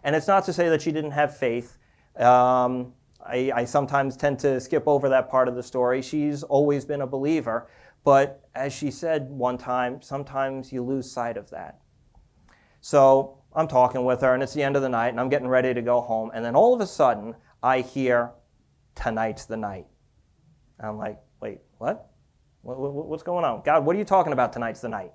And 0.04 0.14
it's 0.14 0.28
not 0.28 0.44
to 0.44 0.52
say 0.52 0.68
that 0.68 0.82
she 0.82 0.92
didn't 0.92 1.12
have 1.12 1.34
faith. 1.34 1.78
Um, 2.18 2.92
I, 3.26 3.52
I, 3.54 3.64
sometimes 3.64 4.16
tend 4.16 4.38
to 4.40 4.60
skip 4.60 4.84
over 4.86 5.08
that 5.08 5.30
part 5.30 5.48
of 5.48 5.54
the 5.54 5.62
story. 5.62 6.02
She's 6.02 6.42
always 6.42 6.84
been 6.84 7.02
a 7.02 7.06
believer, 7.06 7.68
but 8.04 8.48
as 8.54 8.72
she 8.72 8.90
said 8.90 9.30
one 9.30 9.58
time, 9.58 10.02
sometimes 10.02 10.72
you 10.72 10.82
lose 10.82 11.10
sight 11.10 11.36
of 11.36 11.48
that. 11.50 11.80
So 12.80 13.38
I'm 13.54 13.68
talking 13.68 14.04
with 14.04 14.20
her, 14.22 14.34
and 14.34 14.42
it's 14.42 14.54
the 14.54 14.62
end 14.62 14.76
of 14.76 14.82
the 14.82 14.88
night, 14.88 15.08
and 15.08 15.20
I'm 15.20 15.28
getting 15.28 15.48
ready 15.48 15.72
to 15.72 15.82
go 15.82 16.00
home, 16.00 16.30
and 16.34 16.44
then 16.44 16.56
all 16.56 16.74
of 16.74 16.80
a 16.80 16.86
sudden, 16.86 17.34
I 17.62 17.80
hear, 17.80 18.32
Tonight's 18.94 19.46
the 19.46 19.56
night. 19.56 19.86
I'm 20.80 20.98
like, 20.98 21.18
Wait, 21.42 21.58
what? 21.78 22.10
what? 22.62 22.78
What's 22.78 23.24
going 23.24 23.44
on? 23.44 23.62
God, 23.64 23.84
what 23.84 23.96
are 23.96 23.98
you 23.98 24.04
talking 24.04 24.32
about? 24.32 24.52
Tonight's 24.52 24.80
the 24.80 24.88
night. 24.88 25.12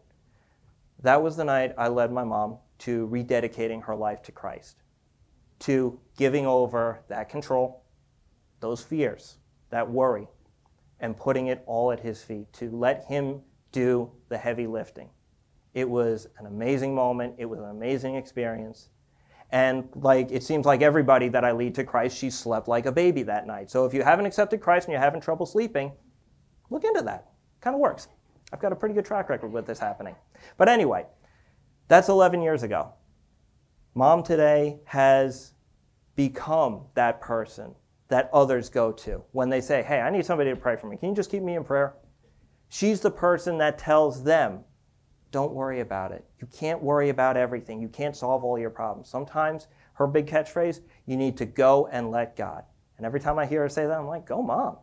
That 1.04 1.24
was 1.24 1.38
the 1.38 1.46
night 1.46 1.74
I 1.78 1.88
led 1.88 2.12
my 2.12 2.26
mom 2.26 2.58
to 2.80 3.08
rededicating 3.08 3.84
her 3.86 3.96
life 3.96 4.22
to 4.24 4.34
Christ, 4.34 4.84
to 5.60 5.98
giving 6.18 6.46
over 6.46 7.00
that 7.08 7.30
control, 7.30 7.86
those 8.60 8.82
fears, 8.82 9.38
that 9.70 9.90
worry, 9.90 10.28
and 11.00 11.16
putting 11.16 11.48
it 11.48 11.64
all 11.66 11.92
at 11.92 12.00
His 12.00 12.24
feet, 12.24 12.52
to 12.54 12.70
let 12.72 13.06
Him 13.06 13.42
do 13.72 14.12
the 14.30 14.38
heavy 14.38 14.68
lifting. 14.68 15.10
It 15.74 15.88
was 15.88 16.28
an 16.40 16.48
amazing 16.48 16.96
moment. 16.96 17.36
It 17.38 17.46
was 17.46 17.60
an 17.60 17.70
amazing 17.70 18.16
experience. 18.16 18.90
And 19.52 19.88
like 19.96 20.32
it 20.32 20.44
seems 20.44 20.66
like 20.66 20.82
everybody 20.82 21.30
that 21.30 21.46
I 21.46 21.52
lead 21.52 21.76
to 21.76 21.84
Christ, 21.84 22.18
she 22.18 22.30
slept 22.30 22.68
like 22.68 22.86
a 22.86 22.92
baby 22.92 23.24
that 23.24 23.48
night. 23.48 23.70
So 23.70 23.86
if 23.86 23.94
you 23.94 24.04
haven't 24.04 24.26
accepted 24.26 24.60
Christ 24.60 24.88
and 24.88 24.94
you're 24.94 25.02
having 25.02 25.22
trouble 25.22 25.46
sleeping, 25.46 25.92
look 26.70 26.84
into 26.84 27.02
that. 27.04 27.30
Kind 27.62 27.76
of 27.76 27.80
works. 27.80 28.08
I've 28.52 28.60
got 28.60 28.72
a 28.72 28.76
pretty 28.76 28.96
good 28.96 29.06
track 29.06 29.30
record 29.30 29.52
with 29.52 29.66
this 29.66 29.80
happening. 29.80 30.16
But 30.58 30.68
anyway, 30.70 31.06
that's 31.88 32.10
11 32.10 32.42
years 32.42 32.64
ago. 32.64 32.94
Mom 33.94 34.24
today 34.24 34.80
has 34.86 35.54
become 36.16 36.86
that 36.96 37.22
person 37.22 37.74
that 38.10 38.30
others 38.34 38.70
go 38.70 38.92
to 38.92 39.24
when 39.32 39.50
they 39.50 39.62
say, 39.62 39.84
Hey, 39.84 40.00
I 40.00 40.10
need 40.10 40.26
somebody 40.26 40.50
to 40.50 40.56
pray 40.56 40.76
for 40.76 40.88
me. 40.88 40.98
Can 40.98 41.10
you 41.10 41.16
just 41.16 41.32
keep 41.32 41.44
me 41.44 41.56
in 41.56 41.64
prayer? 41.64 41.96
She's 42.70 43.00
the 43.00 43.12
person 43.12 43.58
that 43.60 43.78
tells 43.78 44.24
them, 44.24 44.62
Don't 45.32 45.54
worry 45.54 45.82
about 45.82 46.12
it. 46.12 46.26
You 46.40 46.48
can't 46.48 46.82
worry 46.82 47.10
about 47.10 47.38
everything. 47.38 47.82
You 47.82 47.90
can't 47.90 48.16
solve 48.16 48.44
all 48.44 48.58
your 48.58 48.70
problems. 48.70 49.10
Sometimes 49.10 49.68
her 49.94 50.08
big 50.08 50.28
catchphrase, 50.28 50.82
you 51.06 51.18
need 51.18 51.38
to 51.38 51.46
go 51.46 51.88
and 51.88 52.12
let 52.12 52.36
God. 52.36 52.64
And 52.98 53.06
every 53.06 53.20
time 53.20 53.40
I 53.40 53.46
hear 53.46 53.62
her 53.62 53.70
say 53.70 53.86
that, 53.86 53.98
I'm 53.98 54.08
like, 54.08 54.26
Go, 54.26 54.42
mom. 54.42 54.78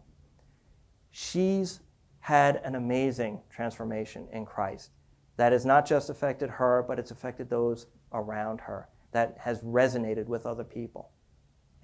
She's 1.11 1.81
had 2.21 2.57
an 2.65 2.75
amazing 2.75 3.41
transformation 3.51 4.27
in 4.33 4.45
Christ 4.45 4.91
that 5.37 5.53
has 5.53 5.65
not 5.65 5.87
just 5.87 6.11
affected 6.11 6.49
her, 6.49 6.85
but 6.87 6.99
it's 6.99 7.11
affected 7.11 7.51
those 7.51 7.87
around 8.13 8.61
her, 8.61 8.89
that 9.13 9.37
has 9.39 9.61
resonated 9.63 10.27
with 10.27 10.47
other 10.47 10.65
people. 10.65 11.11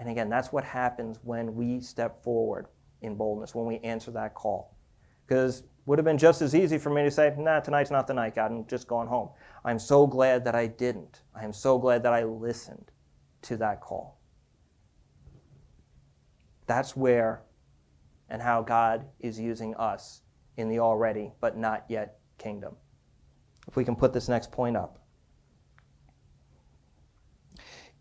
And 0.00 0.08
again, 0.08 0.30
that's 0.30 0.50
what 0.50 0.64
happens 0.64 1.20
when 1.22 1.54
we 1.54 1.78
step 1.78 2.24
forward 2.24 2.68
in 3.02 3.16
boldness, 3.16 3.54
when 3.54 3.66
we 3.66 3.78
answer 3.80 4.10
that 4.12 4.34
call. 4.34 4.74
Because 5.26 5.60
it 5.60 5.66
would 5.84 5.98
have 5.98 6.06
been 6.06 6.16
just 6.16 6.40
as 6.40 6.54
easy 6.54 6.78
for 6.78 6.88
me 6.88 7.02
to 7.02 7.10
say, 7.10 7.34
nah, 7.36 7.60
tonight's 7.60 7.90
not 7.90 8.06
the 8.06 8.14
night, 8.14 8.34
God, 8.34 8.50
and 8.50 8.66
just 8.66 8.88
gone 8.88 9.06
home. 9.06 9.28
I'm 9.62 9.78
so 9.78 10.06
glad 10.06 10.42
that 10.46 10.54
I 10.54 10.68
didn't. 10.68 11.20
I 11.34 11.44
am 11.44 11.52
so 11.52 11.78
glad 11.78 12.02
that 12.04 12.14
I 12.14 12.24
listened 12.24 12.90
to 13.42 13.58
that 13.58 13.82
call. 13.82 14.18
That's 16.66 16.96
where 16.96 17.42
and 18.30 18.40
how 18.40 18.62
God 18.62 19.04
is 19.18 19.38
using 19.38 19.74
us 19.74 20.22
in 20.56 20.70
the 20.70 20.78
already 20.78 21.30
but 21.42 21.58
not 21.58 21.84
yet 21.88 22.20
kingdom. 22.38 22.74
If 23.68 23.76
we 23.76 23.84
can 23.84 23.96
put 23.96 24.14
this 24.14 24.28
next 24.30 24.50
point 24.50 24.78
up. 24.78 24.98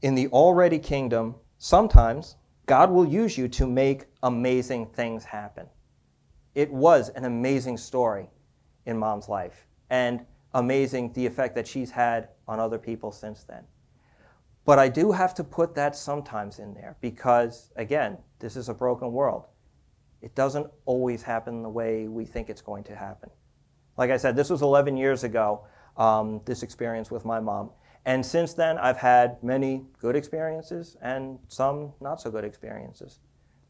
In 0.02 0.16
the 0.16 0.28
already 0.28 0.80
kingdom, 0.80 1.36
sometimes 1.60 2.38
God 2.66 2.90
will 2.90 3.08
use 3.08 3.38
you 3.38 3.48
to 3.50 3.68
make 3.68 4.06
amazing 4.24 4.88
things 4.88 5.24
happen. 5.24 5.68
It 6.56 6.72
was 6.72 7.10
an 7.10 7.26
amazing 7.26 7.78
story 7.78 8.28
in 8.88 8.98
mom's 8.98 9.30
life 9.30 9.68
and 9.92 10.26
amazing 10.56 11.14
the 11.14 11.26
effect 11.26 11.54
that 11.56 11.68
she's 11.68 11.92
had 11.92 12.30
on 12.48 12.60
other 12.60 12.80
people 12.80 13.12
since 13.12 13.44
then. 13.44 13.64
But 14.66 14.80
I 14.80 14.90
do 14.90 15.12
have 15.12 15.36
to 15.36 15.44
put 15.44 15.76
that 15.76 15.96
sometimes 15.96 16.58
in 16.58 16.74
there 16.74 16.98
because, 17.02 17.72
again, 17.76 18.18
this 18.40 18.56
is 18.56 18.70
a 18.70 18.74
broken 18.74 19.12
world 19.12 19.46
it 20.22 20.36
doesn't 20.36 20.68
always 20.86 21.24
happen 21.24 21.62
the 21.62 21.70
way 21.70 22.08
we 22.08 22.26
think 22.26 22.50
it's 22.50 22.62
going 22.62 22.84
to 22.86 22.96
happen. 22.96 23.30
Like 23.98 24.12
I 24.12 24.18
said, 24.18 24.36
this 24.36 24.50
was 24.50 24.62
11 24.62 24.98
years 24.98 25.24
ago, 25.24 25.66
um, 25.98 26.42
this 26.46 26.64
experience 26.64 27.12
with 27.12 27.26
my 27.26 27.40
mom. 27.40 27.72
And 28.06 28.26
since 28.26 28.54
then, 28.54 28.78
I've 28.78 28.98
had 28.98 29.44
many 29.44 29.86
good 30.00 30.16
experiences 30.16 30.98
and 31.02 31.38
some 31.48 31.94
not 32.02 32.22
so 32.22 32.32
good 32.32 32.44
experiences. 32.44 33.20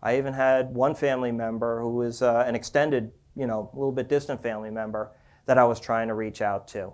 I 0.01 0.17
even 0.17 0.33
had 0.33 0.73
one 0.73 0.95
family 0.95 1.31
member 1.31 1.81
who 1.81 1.95
was 1.95 2.21
uh, 2.21 2.43
an 2.47 2.55
extended, 2.55 3.11
you 3.35 3.47
know, 3.47 3.69
a 3.73 3.75
little 3.75 3.91
bit 3.91 4.07
distant 4.07 4.41
family 4.41 4.69
member 4.69 5.11
that 5.45 5.57
I 5.57 5.65
was 5.65 5.79
trying 5.79 6.07
to 6.07 6.13
reach 6.13 6.41
out 6.41 6.67
to. 6.69 6.93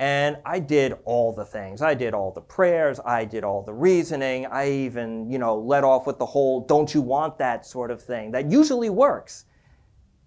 And 0.00 0.38
I 0.46 0.58
did 0.60 0.94
all 1.04 1.30
the 1.30 1.44
things. 1.44 1.82
I 1.82 1.92
did 1.92 2.14
all 2.14 2.32
the 2.32 2.40
prayers. 2.40 2.98
I 3.04 3.26
did 3.26 3.44
all 3.44 3.62
the 3.62 3.74
reasoning. 3.74 4.46
I 4.46 4.70
even, 4.70 5.30
you 5.30 5.38
know, 5.38 5.58
let 5.58 5.84
off 5.84 6.06
with 6.06 6.18
the 6.18 6.24
whole 6.24 6.62
don't 6.62 6.92
you 6.94 7.02
want 7.02 7.36
that 7.36 7.66
sort 7.66 7.90
of 7.90 8.02
thing 8.02 8.30
that 8.30 8.50
usually 8.50 8.88
works, 8.88 9.44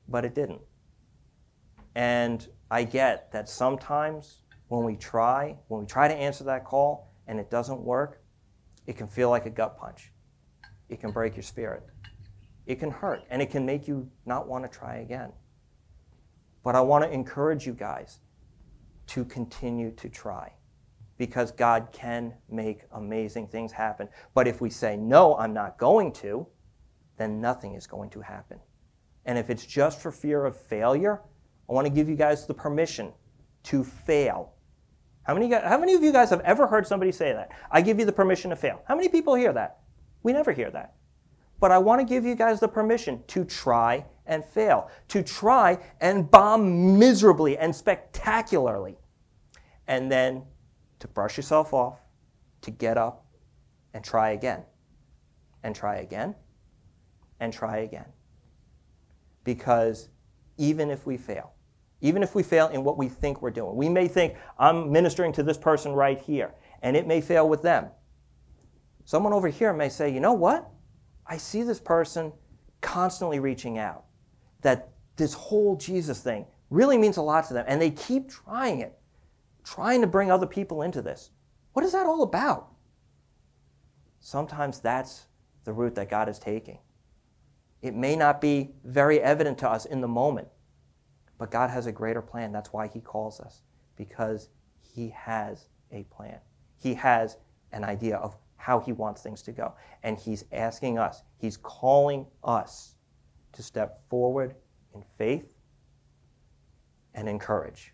but 0.07 0.23
it 0.23 0.35
didn't. 0.35 0.61
And 1.95 2.47
I 2.69 2.83
get 2.83 3.31
that 3.31 3.49
sometimes 3.49 4.42
when 4.73 4.83
we 4.83 4.95
try, 4.95 5.55
when 5.67 5.81
we 5.81 5.85
try 5.85 6.07
to 6.07 6.15
answer 6.15 6.43
that 6.45 6.65
call 6.65 7.13
and 7.27 7.39
it 7.39 7.51
doesn't 7.51 7.79
work, 7.79 8.23
it 8.87 8.97
can 8.97 9.07
feel 9.07 9.29
like 9.29 9.45
a 9.45 9.49
gut 9.51 9.77
punch. 9.77 10.11
It 10.89 10.99
can 10.99 11.11
break 11.11 11.35
your 11.35 11.43
spirit. 11.43 11.83
It 12.65 12.79
can 12.79 12.89
hurt 12.89 13.21
and 13.29 13.39
it 13.39 13.51
can 13.51 13.67
make 13.67 13.87
you 13.87 14.09
not 14.25 14.47
want 14.47 14.63
to 14.63 14.77
try 14.79 14.95
again. 14.95 15.31
But 16.63 16.75
I 16.75 16.81
want 16.81 17.03
to 17.03 17.11
encourage 17.11 17.67
you 17.67 17.73
guys 17.73 18.17
to 19.07 19.23
continue 19.25 19.91
to 19.91 20.09
try 20.09 20.51
because 21.19 21.51
God 21.51 21.89
can 21.91 22.33
make 22.49 22.81
amazing 22.93 23.49
things 23.49 23.71
happen. 23.71 24.09
But 24.33 24.47
if 24.47 24.59
we 24.59 24.71
say, 24.71 24.97
no, 24.97 25.37
I'm 25.37 25.53
not 25.53 25.77
going 25.77 26.11
to, 26.13 26.47
then 27.17 27.39
nothing 27.39 27.75
is 27.75 27.85
going 27.85 28.09
to 28.09 28.21
happen. 28.21 28.57
And 29.25 29.37
if 29.37 29.51
it's 29.51 29.67
just 29.67 30.01
for 30.01 30.11
fear 30.11 30.45
of 30.45 30.59
failure, 30.59 31.21
I 31.69 31.73
want 31.73 31.85
to 31.85 31.93
give 31.93 32.09
you 32.09 32.15
guys 32.15 32.47
the 32.47 32.55
permission 32.55 33.13
to 33.65 33.83
fail. 33.83 34.52
How 35.23 35.33
many, 35.33 35.49
how 35.51 35.77
many 35.77 35.93
of 35.93 36.03
you 36.03 36.11
guys 36.11 36.29
have 36.29 36.41
ever 36.41 36.67
heard 36.67 36.85
somebody 36.85 37.11
say 37.11 37.31
that? 37.33 37.51
I 37.71 37.81
give 37.81 37.99
you 37.99 38.05
the 38.05 38.11
permission 38.11 38.49
to 38.49 38.55
fail. 38.55 38.81
How 38.87 38.95
many 38.95 39.07
people 39.07 39.35
hear 39.35 39.53
that? 39.53 39.79
We 40.21 40.33
never 40.33 40.51
hear 40.51 40.69
that. 40.71 40.95
But 41.59 41.71
I 41.71 41.77
want 41.77 42.01
to 42.01 42.05
give 42.05 42.25
you 42.25 42.35
guys 42.35 42.59
the 42.59 42.67
permission 42.67 43.23
to 43.27 43.45
try 43.45 44.05
and 44.25 44.43
fail, 44.43 44.89
to 45.09 45.23
try 45.23 45.79
and 46.01 46.29
bomb 46.29 46.99
miserably 46.99 47.57
and 47.57 47.73
spectacularly, 47.73 48.97
and 49.87 50.11
then 50.11 50.43
to 50.99 51.07
brush 51.07 51.37
yourself 51.37 51.73
off, 51.73 51.99
to 52.61 52.71
get 52.71 52.97
up 52.97 53.25
and 53.93 54.03
try 54.03 54.31
again, 54.31 54.63
and 55.63 55.73
try 55.73 55.97
again, 55.97 56.35
and 57.39 57.53
try 57.53 57.77
again. 57.77 58.07
Because 59.45 60.09
even 60.57 60.89
if 60.89 61.05
we 61.05 61.15
fail, 61.15 61.53
even 62.03 62.21
if 62.21 62.35
we 62.35 62.43
fail 62.43 62.67
in 62.67 62.83
what 62.83 62.97
we 62.97 63.07
think 63.07 63.41
we're 63.41 63.49
doing, 63.49 63.75
we 63.75 63.87
may 63.87 64.09
think, 64.09 64.35
I'm 64.59 64.91
ministering 64.91 65.31
to 65.33 65.41
this 65.41 65.57
person 65.57 65.93
right 65.93 66.19
here, 66.19 66.53
and 66.81 66.97
it 66.97 67.07
may 67.07 67.21
fail 67.21 67.47
with 67.47 67.61
them. 67.61 67.87
Someone 69.05 69.31
over 69.31 69.47
here 69.47 69.71
may 69.71 69.87
say, 69.87 70.13
you 70.13 70.19
know 70.19 70.33
what? 70.33 70.69
I 71.25 71.37
see 71.37 71.63
this 71.63 71.79
person 71.79 72.33
constantly 72.81 73.39
reaching 73.39 73.77
out 73.77 74.03
that 74.61 74.89
this 75.15 75.33
whole 75.33 75.77
Jesus 75.77 76.19
thing 76.19 76.45
really 76.69 76.97
means 76.97 77.15
a 77.15 77.21
lot 77.21 77.47
to 77.47 77.53
them, 77.53 77.63
and 77.69 77.81
they 77.81 77.91
keep 77.91 78.29
trying 78.29 78.81
it, 78.81 78.99
trying 79.63 80.01
to 80.01 80.07
bring 80.07 80.29
other 80.29 80.45
people 80.45 80.81
into 80.81 81.01
this. 81.01 81.31
What 81.71 81.85
is 81.85 81.93
that 81.93 82.05
all 82.05 82.23
about? 82.23 82.67
Sometimes 84.19 84.81
that's 84.81 85.27
the 85.63 85.71
route 85.71 85.95
that 85.95 86.09
God 86.09 86.27
is 86.27 86.37
taking. 86.37 86.79
It 87.81 87.95
may 87.95 88.17
not 88.17 88.41
be 88.41 88.71
very 88.83 89.21
evident 89.21 89.57
to 89.59 89.69
us 89.69 89.85
in 89.85 90.01
the 90.01 90.07
moment, 90.07 90.49
but 91.37 91.51
God 91.51 91.69
has 91.69 91.87
a 91.87 91.91
greater 91.91 92.21
plan. 92.21 92.51
That's 92.51 92.73
why 92.73 92.87
He 92.87 92.99
calls 92.99 93.39
us, 93.39 93.61
because 93.97 94.49
He 94.81 95.09
has 95.09 95.67
a 95.91 96.03
plan. 96.03 96.39
He 96.77 96.93
has 96.95 97.37
an 97.71 97.83
idea 97.83 98.17
of 98.17 98.37
how 98.57 98.79
He 98.79 98.93
wants 98.93 99.21
things 99.21 99.41
to 99.43 99.51
go. 99.51 99.73
And 100.03 100.17
He's 100.17 100.45
asking 100.51 100.97
us, 100.97 101.23
He's 101.37 101.57
calling 101.57 102.27
us 102.43 102.95
to 103.53 103.63
step 103.63 103.99
forward 104.09 104.55
in 104.95 105.03
faith 105.17 105.45
and 107.13 107.29
in 107.29 107.39
courage 107.39 107.93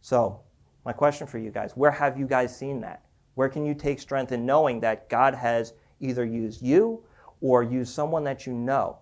So, 0.00 0.40
my 0.84 0.92
question 0.92 1.26
for 1.26 1.38
you 1.38 1.50
guys 1.50 1.76
where 1.76 1.90
have 1.90 2.18
you 2.18 2.26
guys 2.26 2.56
seen 2.56 2.80
that? 2.82 3.06
Where 3.34 3.48
can 3.48 3.64
you 3.64 3.74
take 3.74 4.00
strength 4.00 4.32
in 4.32 4.44
knowing 4.46 4.80
that 4.80 5.08
God 5.08 5.34
has 5.34 5.72
either 6.00 6.24
used 6.24 6.62
you 6.62 7.02
or 7.40 7.62
used 7.62 7.92
someone 7.94 8.24
that 8.24 8.46
you 8.46 8.52
know 8.52 8.98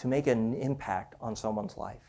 to 0.00 0.08
make 0.08 0.26
an 0.26 0.54
impact 0.54 1.14
on 1.20 1.36
someone's 1.36 1.76
life? 1.76 2.02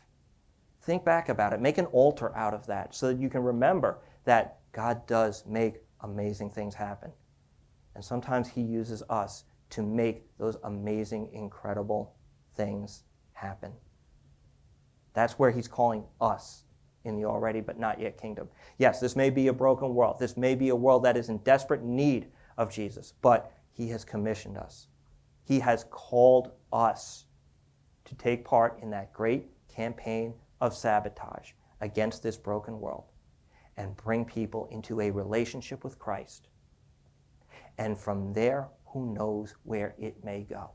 Think 0.80 1.04
back 1.04 1.28
about 1.28 1.52
it. 1.52 1.60
Make 1.60 1.78
an 1.78 1.86
altar 1.86 2.34
out 2.34 2.54
of 2.54 2.66
that 2.66 2.94
so 2.94 3.08
that 3.08 3.18
you 3.18 3.28
can 3.28 3.42
remember 3.42 3.98
that 4.24 4.60
God 4.72 5.06
does 5.06 5.44
make 5.46 5.82
amazing 6.00 6.50
things 6.50 6.74
happen. 6.74 7.12
And 7.94 8.02
sometimes 8.02 8.48
He 8.48 8.62
uses 8.62 9.02
us 9.10 9.44
to 9.70 9.82
make 9.82 10.26
those 10.38 10.56
amazing, 10.64 11.28
incredible 11.32 12.14
things 12.54 13.04
happen. 13.34 13.72
That's 15.12 15.38
where 15.38 15.50
He's 15.50 15.68
calling 15.68 16.04
us 16.20 16.64
in 17.04 17.16
the 17.16 17.26
already 17.26 17.60
but 17.60 17.78
not 17.78 18.00
yet 18.00 18.20
kingdom. 18.20 18.48
Yes, 18.78 19.00
this 19.00 19.16
may 19.16 19.28
be 19.28 19.48
a 19.48 19.52
broken 19.52 19.94
world. 19.94 20.18
This 20.18 20.38
may 20.38 20.54
be 20.54 20.70
a 20.70 20.76
world 20.76 21.04
that 21.04 21.18
is 21.18 21.28
in 21.28 21.38
desperate 21.38 21.82
need 21.82 22.28
of 22.56 22.72
Jesus, 22.72 23.12
but 23.20 23.52
He 23.72 23.88
has 23.90 24.02
commissioned 24.02 24.56
us. 24.56 24.88
He 25.44 25.60
has 25.60 25.84
called 25.90 26.52
us 26.72 27.26
to 28.12 28.22
take 28.22 28.44
part 28.44 28.78
in 28.82 28.90
that 28.90 29.12
great 29.12 29.46
campaign 29.68 30.34
of 30.60 30.74
sabotage 30.74 31.52
against 31.80 32.22
this 32.22 32.36
broken 32.36 32.78
world 32.78 33.04
and 33.76 33.96
bring 33.96 34.24
people 34.24 34.68
into 34.70 35.00
a 35.00 35.10
relationship 35.10 35.82
with 35.82 35.98
Christ. 35.98 36.48
And 37.78 37.98
from 37.98 38.32
there, 38.34 38.68
who 38.86 39.14
knows 39.14 39.54
where 39.64 39.94
it 39.98 40.22
may 40.22 40.42
go? 40.42 40.70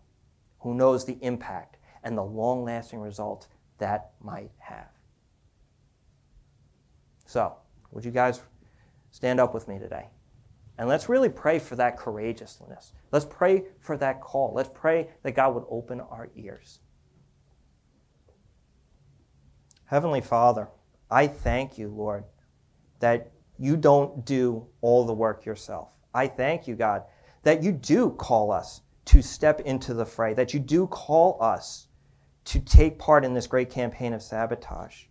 Who 0.59 0.73
knows 0.73 1.05
the 1.05 1.17
impact 1.21 1.77
and 2.03 2.17
the 2.17 2.23
long 2.23 2.63
lasting 2.63 2.99
results 2.99 3.47
that 3.77 4.11
might 4.19 4.51
have? 4.57 4.89
So, 7.25 7.55
would 7.91 8.03
you 8.03 8.11
guys 8.11 8.41
stand 9.11 9.39
up 9.39 9.53
with 9.53 9.67
me 9.67 9.77
today? 9.77 10.07
And 10.79 10.89
let's 10.89 11.09
really 11.09 11.29
pray 11.29 11.59
for 11.59 11.75
that 11.75 11.97
courageousness. 11.97 12.93
Let's 13.11 13.25
pray 13.25 13.63
for 13.79 13.97
that 13.97 14.21
call. 14.21 14.53
Let's 14.55 14.69
pray 14.73 15.09
that 15.23 15.35
God 15.35 15.53
would 15.53 15.65
open 15.69 16.01
our 16.01 16.29
ears. 16.35 16.79
Heavenly 19.87 20.19
Father, 20.19 20.67
I 21.09 21.27
thank 21.27 21.77
you, 21.77 21.87
Lord, 21.87 22.25
that 22.99 23.31
you 23.57 23.77
don't 23.77 24.25
do 24.25 24.67
all 24.81 25.05
the 25.05 25.13
work 25.13 25.45
yourself. 25.45 25.93
I 26.13 26.27
thank 26.27 26.67
you, 26.67 26.75
God, 26.75 27.03
that 27.43 27.63
you 27.63 27.71
do 27.71 28.09
call 28.11 28.51
us 28.51 28.81
to 29.05 29.21
step 29.21 29.61
into 29.61 29.93
the 29.93 30.05
fray, 30.05 30.33
that 30.33 30.53
you 30.53 30.59
do 30.59 30.87
call 30.87 31.41
us 31.41 31.87
to 32.43 32.59
take 32.59 32.99
part 32.99 33.23
in 33.23 33.33
this 33.33 33.47
great 33.47 33.69
campaign 33.69 34.11
of 34.11 34.21
sabotage, 34.21 35.03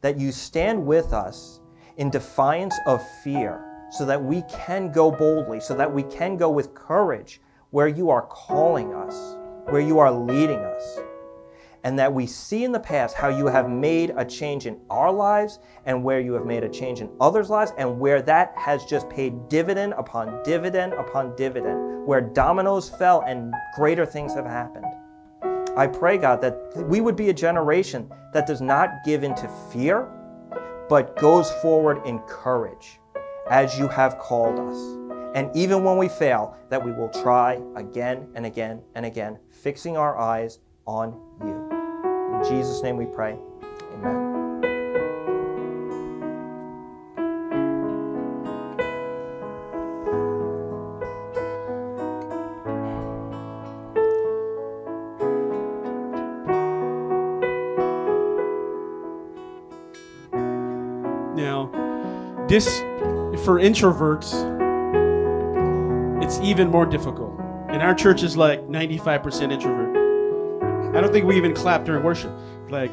that 0.00 0.18
you 0.18 0.32
stand 0.32 0.86
with 0.86 1.12
us 1.12 1.60
in 1.98 2.08
defiance 2.08 2.76
of 2.86 3.06
fear 3.22 3.62
so 3.90 4.06
that 4.06 4.22
we 4.22 4.40
can 4.48 4.90
go 4.90 5.10
boldly, 5.10 5.60
so 5.60 5.74
that 5.74 5.92
we 5.92 6.02
can 6.04 6.38
go 6.38 6.48
with 6.48 6.72
courage 6.72 7.42
where 7.72 7.88
you 7.88 8.08
are 8.08 8.22
calling 8.22 8.94
us, 8.94 9.36
where 9.68 9.82
you 9.82 9.98
are 9.98 10.10
leading 10.10 10.60
us 10.60 10.98
and 11.88 11.98
that 11.98 12.12
we 12.12 12.26
see 12.26 12.64
in 12.64 12.72
the 12.72 12.78
past 12.78 13.16
how 13.16 13.28
you 13.28 13.46
have 13.46 13.70
made 13.70 14.12
a 14.18 14.22
change 14.22 14.66
in 14.66 14.78
our 14.90 15.10
lives 15.10 15.58
and 15.86 16.04
where 16.04 16.20
you 16.20 16.34
have 16.34 16.44
made 16.44 16.62
a 16.62 16.68
change 16.68 17.00
in 17.00 17.08
others' 17.18 17.48
lives 17.48 17.72
and 17.78 17.98
where 17.98 18.20
that 18.20 18.52
has 18.58 18.84
just 18.84 19.08
paid 19.08 19.48
dividend 19.48 19.94
upon 19.96 20.42
dividend 20.42 20.92
upon 20.92 21.34
dividend, 21.34 22.06
where 22.06 22.20
dominoes 22.20 22.90
fell 22.90 23.22
and 23.22 23.54
greater 23.74 24.04
things 24.04 24.34
have 24.34 24.44
happened. 24.44 24.84
I 25.78 25.86
pray, 25.86 26.18
God, 26.18 26.42
that 26.42 26.60
we 26.76 27.00
would 27.00 27.16
be 27.16 27.30
a 27.30 27.32
generation 27.32 28.12
that 28.34 28.46
does 28.46 28.60
not 28.60 28.90
give 29.06 29.24
into 29.24 29.48
fear, 29.72 30.10
but 30.90 31.16
goes 31.16 31.50
forward 31.62 32.06
in 32.06 32.18
courage 32.28 33.00
as 33.48 33.78
you 33.78 33.88
have 33.88 34.18
called 34.18 34.58
us. 34.58 34.76
And 35.34 35.50
even 35.56 35.84
when 35.84 35.96
we 35.96 36.08
fail, 36.10 36.54
that 36.68 36.84
we 36.84 36.92
will 36.92 37.08
try 37.08 37.62
again 37.76 38.28
and 38.34 38.44
again 38.44 38.82
and 38.94 39.06
again, 39.06 39.38
fixing 39.48 39.96
our 39.96 40.18
eyes 40.18 40.58
on 40.86 41.18
you. 41.42 41.67
In 42.38 42.44
Jesus' 42.44 42.82
name 42.84 42.96
we 42.96 43.04
pray. 43.04 43.36
Amen. 43.94 44.28
Now, 61.34 62.46
this, 62.46 62.78
for 63.44 63.58
introverts, 63.58 64.32
it's 66.22 66.38
even 66.38 66.70
more 66.70 66.86
difficult. 66.86 67.34
And 67.68 67.82
our 67.82 67.94
church 67.94 68.22
is 68.22 68.36
like 68.36 68.68
95% 68.68 69.52
introvert. 69.52 70.07
I 70.94 71.00
don't 71.00 71.12
think 71.12 71.26
we 71.26 71.36
even 71.36 71.54
clap 71.54 71.84
during 71.84 72.02
worship. 72.02 72.32
Like, 72.70 72.90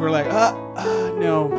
we're 0.00 0.10
like, 0.10 0.26
ah, 0.30 0.56
uh, 0.76 1.10
no. 1.18 1.52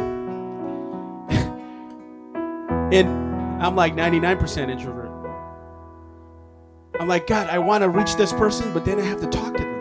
and 2.91 3.63
I'm 3.63 3.75
like 3.75 3.93
99% 3.93 4.69
introvert. 4.69 5.11
I'm 6.99 7.07
like, 7.07 7.27
God, 7.27 7.47
I 7.47 7.59
want 7.59 7.83
to 7.83 7.89
reach 7.89 8.15
this 8.15 8.33
person, 8.33 8.73
but 8.73 8.83
then 8.83 8.99
I 8.99 9.03
have 9.03 9.21
to 9.21 9.27
talk 9.27 9.55
to 9.57 9.63
them. 9.63 9.71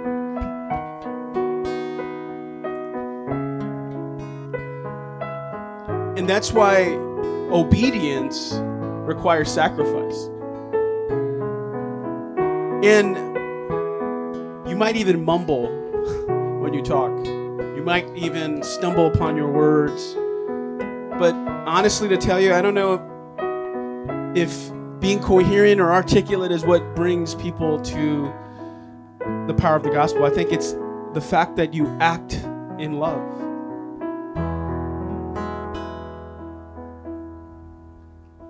And 6.18 6.28
that's 6.28 6.52
why 6.52 6.88
obedience 7.50 8.52
requires 9.06 9.50
sacrifice. 9.50 10.26
And 12.82 13.29
might 14.80 14.96
even 14.96 15.22
mumble 15.22 15.66
when 16.62 16.72
you 16.72 16.80
talk. 16.80 17.10
You 17.26 17.82
might 17.84 18.08
even 18.16 18.62
stumble 18.62 19.08
upon 19.08 19.36
your 19.36 19.52
words. 19.52 20.14
But 21.18 21.34
honestly, 21.68 22.08
to 22.08 22.16
tell 22.16 22.40
you, 22.40 22.54
I 22.54 22.62
don't 22.62 22.72
know 22.72 22.94
if 24.34 24.72
being 24.98 25.20
coherent 25.20 25.82
or 25.82 25.92
articulate 25.92 26.50
is 26.50 26.64
what 26.64 26.96
brings 26.96 27.34
people 27.34 27.78
to 27.82 28.32
the 29.46 29.54
power 29.54 29.76
of 29.76 29.82
the 29.82 29.90
gospel. 29.90 30.24
I 30.24 30.30
think 30.30 30.50
it's 30.50 30.72
the 31.12 31.20
fact 31.20 31.56
that 31.56 31.74
you 31.74 31.86
act 32.00 32.36
in 32.78 32.94
love. 32.94 33.20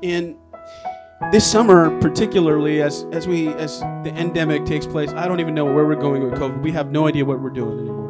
And 0.00 0.36
this 1.30 1.48
summer, 1.48 1.96
particularly 2.00 2.82
as, 2.82 3.06
as 3.12 3.28
we 3.28 3.48
as 3.54 3.80
the 4.02 4.12
endemic 4.16 4.64
takes 4.64 4.84
place, 4.84 5.10
I 5.10 5.28
don't 5.28 5.38
even 5.38 5.54
know 5.54 5.64
where 5.64 5.86
we're 5.86 5.94
going 5.94 6.24
with 6.24 6.34
COVID. 6.34 6.60
We 6.60 6.72
have 6.72 6.90
no 6.90 7.06
idea 7.06 7.24
what 7.24 7.40
we're 7.40 7.50
doing 7.50 7.78
anymore. 7.78 8.08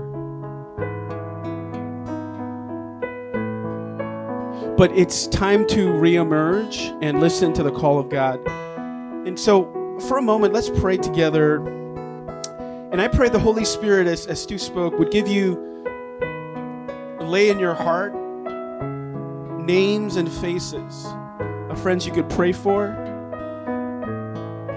But 4.78 4.96
it's 4.96 5.26
time 5.26 5.66
to 5.68 5.88
reemerge 5.88 6.98
and 7.02 7.20
listen 7.20 7.52
to 7.52 7.62
the 7.62 7.70
call 7.70 7.98
of 7.98 8.08
God. 8.08 8.40
And 9.26 9.38
so, 9.38 9.64
for 10.08 10.16
a 10.16 10.22
moment, 10.22 10.54
let's 10.54 10.70
pray 10.70 10.96
together. 10.96 11.56
And 12.90 13.02
I 13.02 13.08
pray 13.08 13.28
the 13.28 13.38
Holy 13.38 13.66
Spirit, 13.66 14.06
as, 14.06 14.26
as 14.26 14.42
Stu 14.42 14.56
spoke, 14.56 14.98
would 14.98 15.10
give 15.10 15.28
you, 15.28 15.58
lay 17.20 17.50
in 17.50 17.58
your 17.58 17.74
heart 17.74 18.14
names 19.60 20.16
and 20.16 20.32
faces 20.32 21.06
of 21.68 21.78
friends 21.80 22.06
you 22.06 22.12
could 22.12 22.28
pray 22.30 22.50
for 22.50 23.09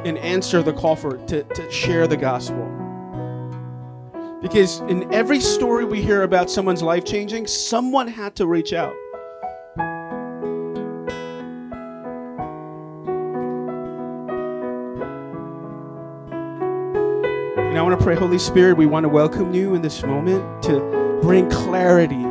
and 0.05 0.17
answer 0.17 0.61
the 0.61 0.73
call 0.73 0.95
for 0.95 1.17
to, 1.27 1.43
to 1.43 1.71
share 1.71 2.07
the 2.07 2.17
gospel. 2.17 2.69
Because 4.41 4.79
in 4.81 5.11
every 5.13 5.39
story 5.39 5.85
we 5.85 6.01
hear 6.01 6.23
about 6.23 6.49
someone's 6.49 6.81
life 6.81 7.05
changing, 7.05 7.47
someone 7.47 8.07
had 8.07 8.35
to 8.35 8.45
reach 8.45 8.73
out. 8.73 8.93
And 17.57 17.77
I 17.77 17.81
want 17.81 17.97
to 17.97 18.03
pray, 18.03 18.15
Holy 18.15 18.37
Spirit, 18.37 18.77
we 18.77 18.85
want 18.85 19.03
to 19.05 19.09
welcome 19.09 19.53
you 19.53 19.73
in 19.75 19.81
this 19.81 20.03
moment 20.03 20.61
to 20.63 21.19
bring 21.21 21.49
clarity 21.49 22.23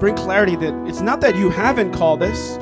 bring 0.00 0.16
clarity 0.16 0.56
that 0.56 0.74
it's 0.88 1.02
not 1.02 1.20
that 1.20 1.36
you 1.36 1.50
haven't 1.50 1.92
called 1.92 2.22
us. 2.22 2.58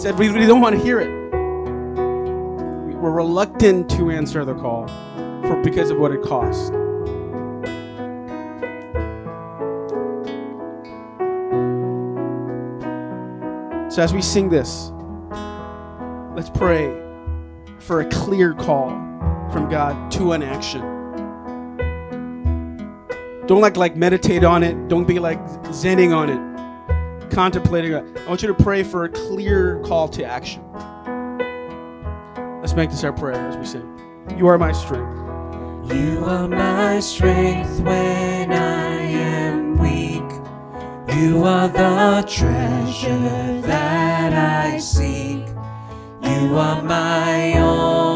Said 0.00 0.18
we 0.18 0.28
really 0.28 0.46
don't 0.46 0.62
want 0.62 0.74
to 0.74 0.82
hear 0.82 0.98
it. 0.98 1.10
We're 2.96 3.10
reluctant 3.10 3.90
to 3.90 4.10
answer 4.10 4.46
the 4.46 4.54
call 4.54 4.88
for 5.42 5.60
because 5.62 5.90
of 5.90 5.98
what 5.98 6.10
it 6.10 6.22
costs. 6.22 6.68
So 13.94 14.02
as 14.02 14.14
we 14.14 14.22
sing 14.22 14.48
this, 14.48 14.90
let's 16.34 16.48
pray 16.48 16.98
for 17.80 18.00
a 18.00 18.08
clear 18.08 18.54
call 18.54 18.88
from 19.52 19.68
God 19.68 20.10
to 20.12 20.32
an 20.32 20.42
action. 20.42 20.80
Don't 23.46 23.60
like 23.60 23.76
like 23.76 23.96
meditate 23.96 24.44
on 24.44 24.62
it. 24.62 24.88
Don't 24.88 25.06
be 25.06 25.18
like 25.18 25.44
zenning 25.64 26.16
on 26.16 26.30
it, 26.30 26.49
contemplating. 27.30 27.94
I 27.94 28.02
want 28.26 28.42
you 28.42 28.48
to 28.48 28.54
pray 28.54 28.82
for 28.82 29.04
a 29.04 29.08
clear 29.08 29.80
call 29.84 30.08
to 30.08 30.24
action. 30.24 30.62
Let's 32.60 32.74
make 32.74 32.90
this 32.90 33.04
our 33.04 33.12
prayer 33.12 33.34
as 33.34 33.56
we 33.56 33.64
sing. 33.64 33.86
You 34.36 34.46
are 34.48 34.58
my 34.58 34.72
strength. 34.72 35.16
You 35.92 36.24
are 36.24 36.46
my 36.46 37.00
strength 37.00 37.80
when 37.80 38.52
I 38.52 38.94
am 38.96 39.78
weak. 39.78 40.22
You 41.16 41.42
are 41.44 41.68
the 41.68 42.26
treasure 42.28 43.60
that 43.62 44.32
I 44.32 44.78
seek. 44.78 45.46
You 46.22 46.56
are 46.56 46.82
my 46.82 47.58
all 47.58 48.09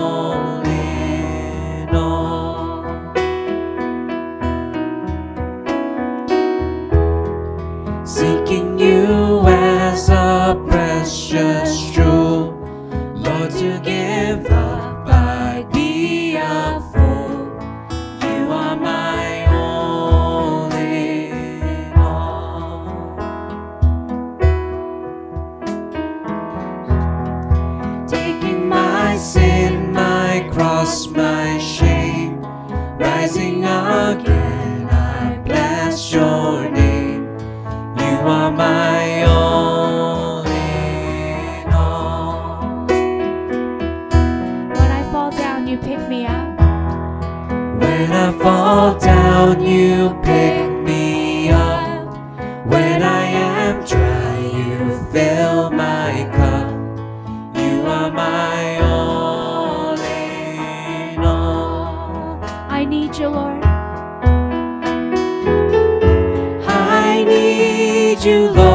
you, 68.35 68.49
Lord. 68.49 68.74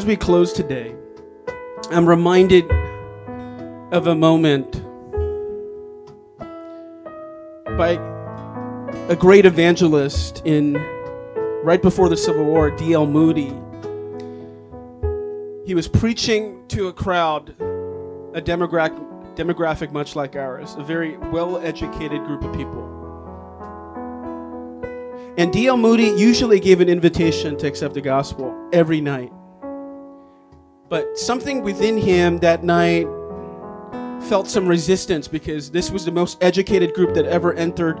As 0.00 0.06
we 0.06 0.16
close 0.16 0.54
today, 0.54 0.94
I'm 1.90 2.08
reminded 2.08 2.64
of 3.92 4.06
a 4.06 4.14
moment 4.14 4.82
by 7.76 7.98
a 9.10 9.14
great 9.14 9.44
evangelist 9.44 10.40
in 10.46 10.72
right 11.62 11.82
before 11.82 12.08
the 12.08 12.16
Civil 12.16 12.46
War, 12.46 12.70
D.L. 12.70 13.06
Moody. 13.06 13.52
He 15.66 15.74
was 15.74 15.86
preaching 15.86 16.66
to 16.68 16.88
a 16.88 16.94
crowd, 16.94 17.50
a 17.60 18.40
demographic 18.40 18.96
demographic 19.34 19.92
much 19.92 20.16
like 20.16 20.34
ours, 20.34 20.76
a 20.78 20.82
very 20.82 21.18
well-educated 21.18 22.24
group 22.24 22.42
of 22.42 22.56
people. 22.56 22.86
And 25.36 25.52
D.L. 25.52 25.76
Moody 25.76 26.04
usually 26.18 26.58
gave 26.58 26.80
an 26.80 26.88
invitation 26.88 27.58
to 27.58 27.66
accept 27.66 27.92
the 27.92 28.00
gospel 28.00 28.56
every 28.72 29.02
night. 29.02 29.30
But 30.90 31.16
something 31.16 31.62
within 31.62 31.96
him 31.96 32.38
that 32.38 32.64
night 32.64 33.06
felt 34.28 34.48
some 34.48 34.66
resistance 34.66 35.28
because 35.28 35.70
this 35.70 35.88
was 35.88 36.04
the 36.04 36.10
most 36.10 36.42
educated 36.42 36.94
group 36.94 37.14
that 37.14 37.26
ever 37.26 37.54
entered 37.54 38.00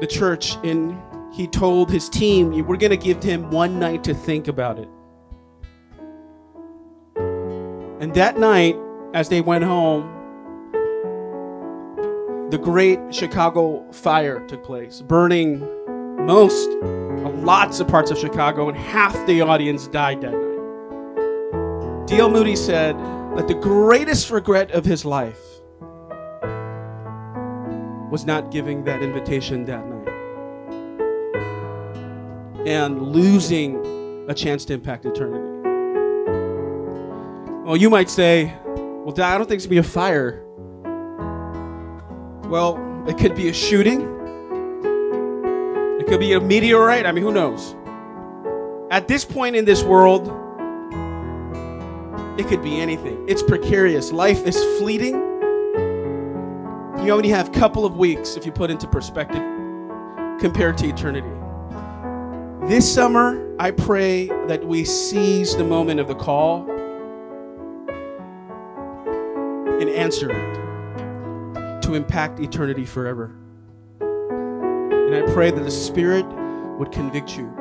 the 0.00 0.06
church. 0.06 0.56
And 0.62 0.96
he 1.34 1.48
told 1.48 1.90
his 1.90 2.08
team, 2.08 2.50
We're 2.64 2.76
going 2.76 2.90
to 2.90 2.96
give 2.96 3.20
him 3.20 3.50
one 3.50 3.80
night 3.80 4.04
to 4.04 4.14
think 4.14 4.46
about 4.46 4.78
it. 4.78 4.88
And 7.16 8.14
that 8.14 8.38
night, 8.38 8.76
as 9.12 9.28
they 9.28 9.40
went 9.40 9.64
home, 9.64 10.08
the 12.50 12.58
great 12.58 13.00
Chicago 13.12 13.90
fire 13.90 14.46
took 14.46 14.62
place, 14.62 15.00
burning 15.00 15.60
most, 16.24 16.70
lots 17.42 17.80
of 17.80 17.88
parts 17.88 18.12
of 18.12 18.18
Chicago, 18.18 18.68
and 18.68 18.78
half 18.78 19.26
the 19.26 19.40
audience 19.40 19.88
died 19.88 20.20
that 20.20 20.32
night. 20.32 20.51
D.L. 22.06 22.30
Moody 22.30 22.56
said 22.56 22.96
that 23.36 23.48
the 23.48 23.54
greatest 23.54 24.30
regret 24.30 24.70
of 24.72 24.84
his 24.84 25.04
life 25.04 25.40
was 28.10 28.26
not 28.26 28.50
giving 28.50 28.84
that 28.84 29.02
invitation 29.02 29.64
that 29.64 29.86
night 29.86 30.08
and 32.66 33.00
losing 33.00 33.76
a 34.28 34.34
chance 34.34 34.64
to 34.66 34.74
impact 34.74 35.06
eternity. 35.06 35.48
Well, 37.64 37.76
you 37.76 37.88
might 37.88 38.10
say, 38.10 38.54
well, 38.66 39.14
I 39.20 39.38
don't 39.38 39.48
think 39.48 39.58
it's 39.58 39.66
going 39.66 39.68
to 39.68 39.68
be 39.68 39.78
a 39.78 39.82
fire. 39.82 40.44
Well, 42.48 43.04
it 43.08 43.16
could 43.16 43.34
be 43.34 43.48
a 43.48 43.52
shooting. 43.52 44.02
It 46.00 46.06
could 46.06 46.20
be 46.20 46.32
a 46.34 46.40
meteorite. 46.40 47.06
I 47.06 47.12
mean, 47.12 47.24
who 47.24 47.32
knows? 47.32 47.74
At 48.90 49.08
this 49.08 49.24
point 49.24 49.56
in 49.56 49.64
this 49.64 49.82
world, 49.82 50.41
it 52.38 52.46
could 52.48 52.62
be 52.62 52.80
anything. 52.80 53.24
It's 53.28 53.42
precarious. 53.42 54.10
Life 54.10 54.46
is 54.46 54.56
fleeting. 54.78 55.14
You 57.04 57.10
only 57.12 57.28
have 57.28 57.48
a 57.48 57.52
couple 57.52 57.84
of 57.84 57.96
weeks 57.96 58.36
if 58.36 58.46
you 58.46 58.52
put 58.52 58.70
into 58.70 58.86
perspective 58.86 59.42
compared 60.40 60.78
to 60.78 60.86
eternity. 60.88 61.28
This 62.68 62.90
summer, 62.92 63.54
I 63.58 63.70
pray 63.70 64.28
that 64.46 64.64
we 64.64 64.84
seize 64.84 65.56
the 65.56 65.64
moment 65.64 66.00
of 66.00 66.08
the 66.08 66.14
call 66.14 66.70
and 69.80 69.90
answer 69.90 70.30
it 70.30 71.82
to 71.82 71.94
impact 71.94 72.40
eternity 72.40 72.86
forever. 72.86 73.34
And 74.00 75.14
I 75.14 75.22
pray 75.32 75.50
that 75.50 75.62
the 75.62 75.70
Spirit 75.70 76.24
would 76.78 76.92
convict 76.92 77.36
you 77.36 77.52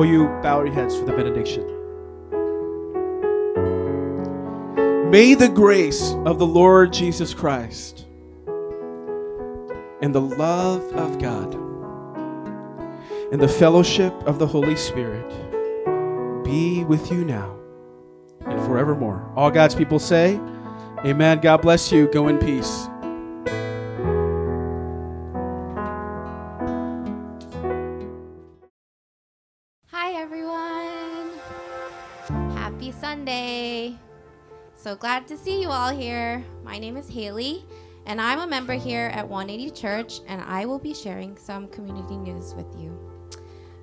Will 0.00 0.06
you 0.06 0.28
bow 0.42 0.64
your 0.64 0.72
heads 0.72 0.96
for 0.96 1.04
the 1.04 1.12
benediction? 1.12 1.60
May 5.10 5.34
the 5.34 5.50
grace 5.50 6.12
of 6.24 6.38
the 6.38 6.46
Lord 6.46 6.90
Jesus 6.90 7.34
Christ 7.34 8.06
and 10.00 10.14
the 10.14 10.22
love 10.22 10.90
of 10.94 11.18
God 11.18 11.52
and 13.30 13.42
the 13.42 13.46
fellowship 13.46 14.14
of 14.24 14.38
the 14.38 14.46
Holy 14.46 14.74
Spirit 14.74 15.28
be 16.44 16.82
with 16.84 17.12
you 17.12 17.22
now 17.22 17.54
and 18.46 18.58
forevermore. 18.62 19.30
All 19.36 19.50
God's 19.50 19.74
people 19.74 19.98
say, 19.98 20.40
Amen. 21.04 21.40
God 21.40 21.58
bless 21.60 21.92
you. 21.92 22.06
Go 22.06 22.28
in 22.28 22.38
peace. 22.38 22.88
So 34.82 34.96
glad 34.96 35.26
to 35.26 35.36
see 35.36 35.60
you 35.60 35.68
all 35.68 35.90
here. 35.90 36.42
My 36.64 36.78
name 36.78 36.96
is 36.96 37.06
Haley, 37.06 37.66
and 38.06 38.18
I'm 38.18 38.38
a 38.38 38.46
member 38.46 38.72
here 38.72 39.10
at 39.12 39.28
180 39.28 39.70
Church, 39.78 40.20
and 40.26 40.40
I 40.40 40.64
will 40.64 40.78
be 40.78 40.94
sharing 40.94 41.36
some 41.36 41.68
community 41.68 42.16
news 42.16 42.54
with 42.54 42.64
you. 42.78 42.98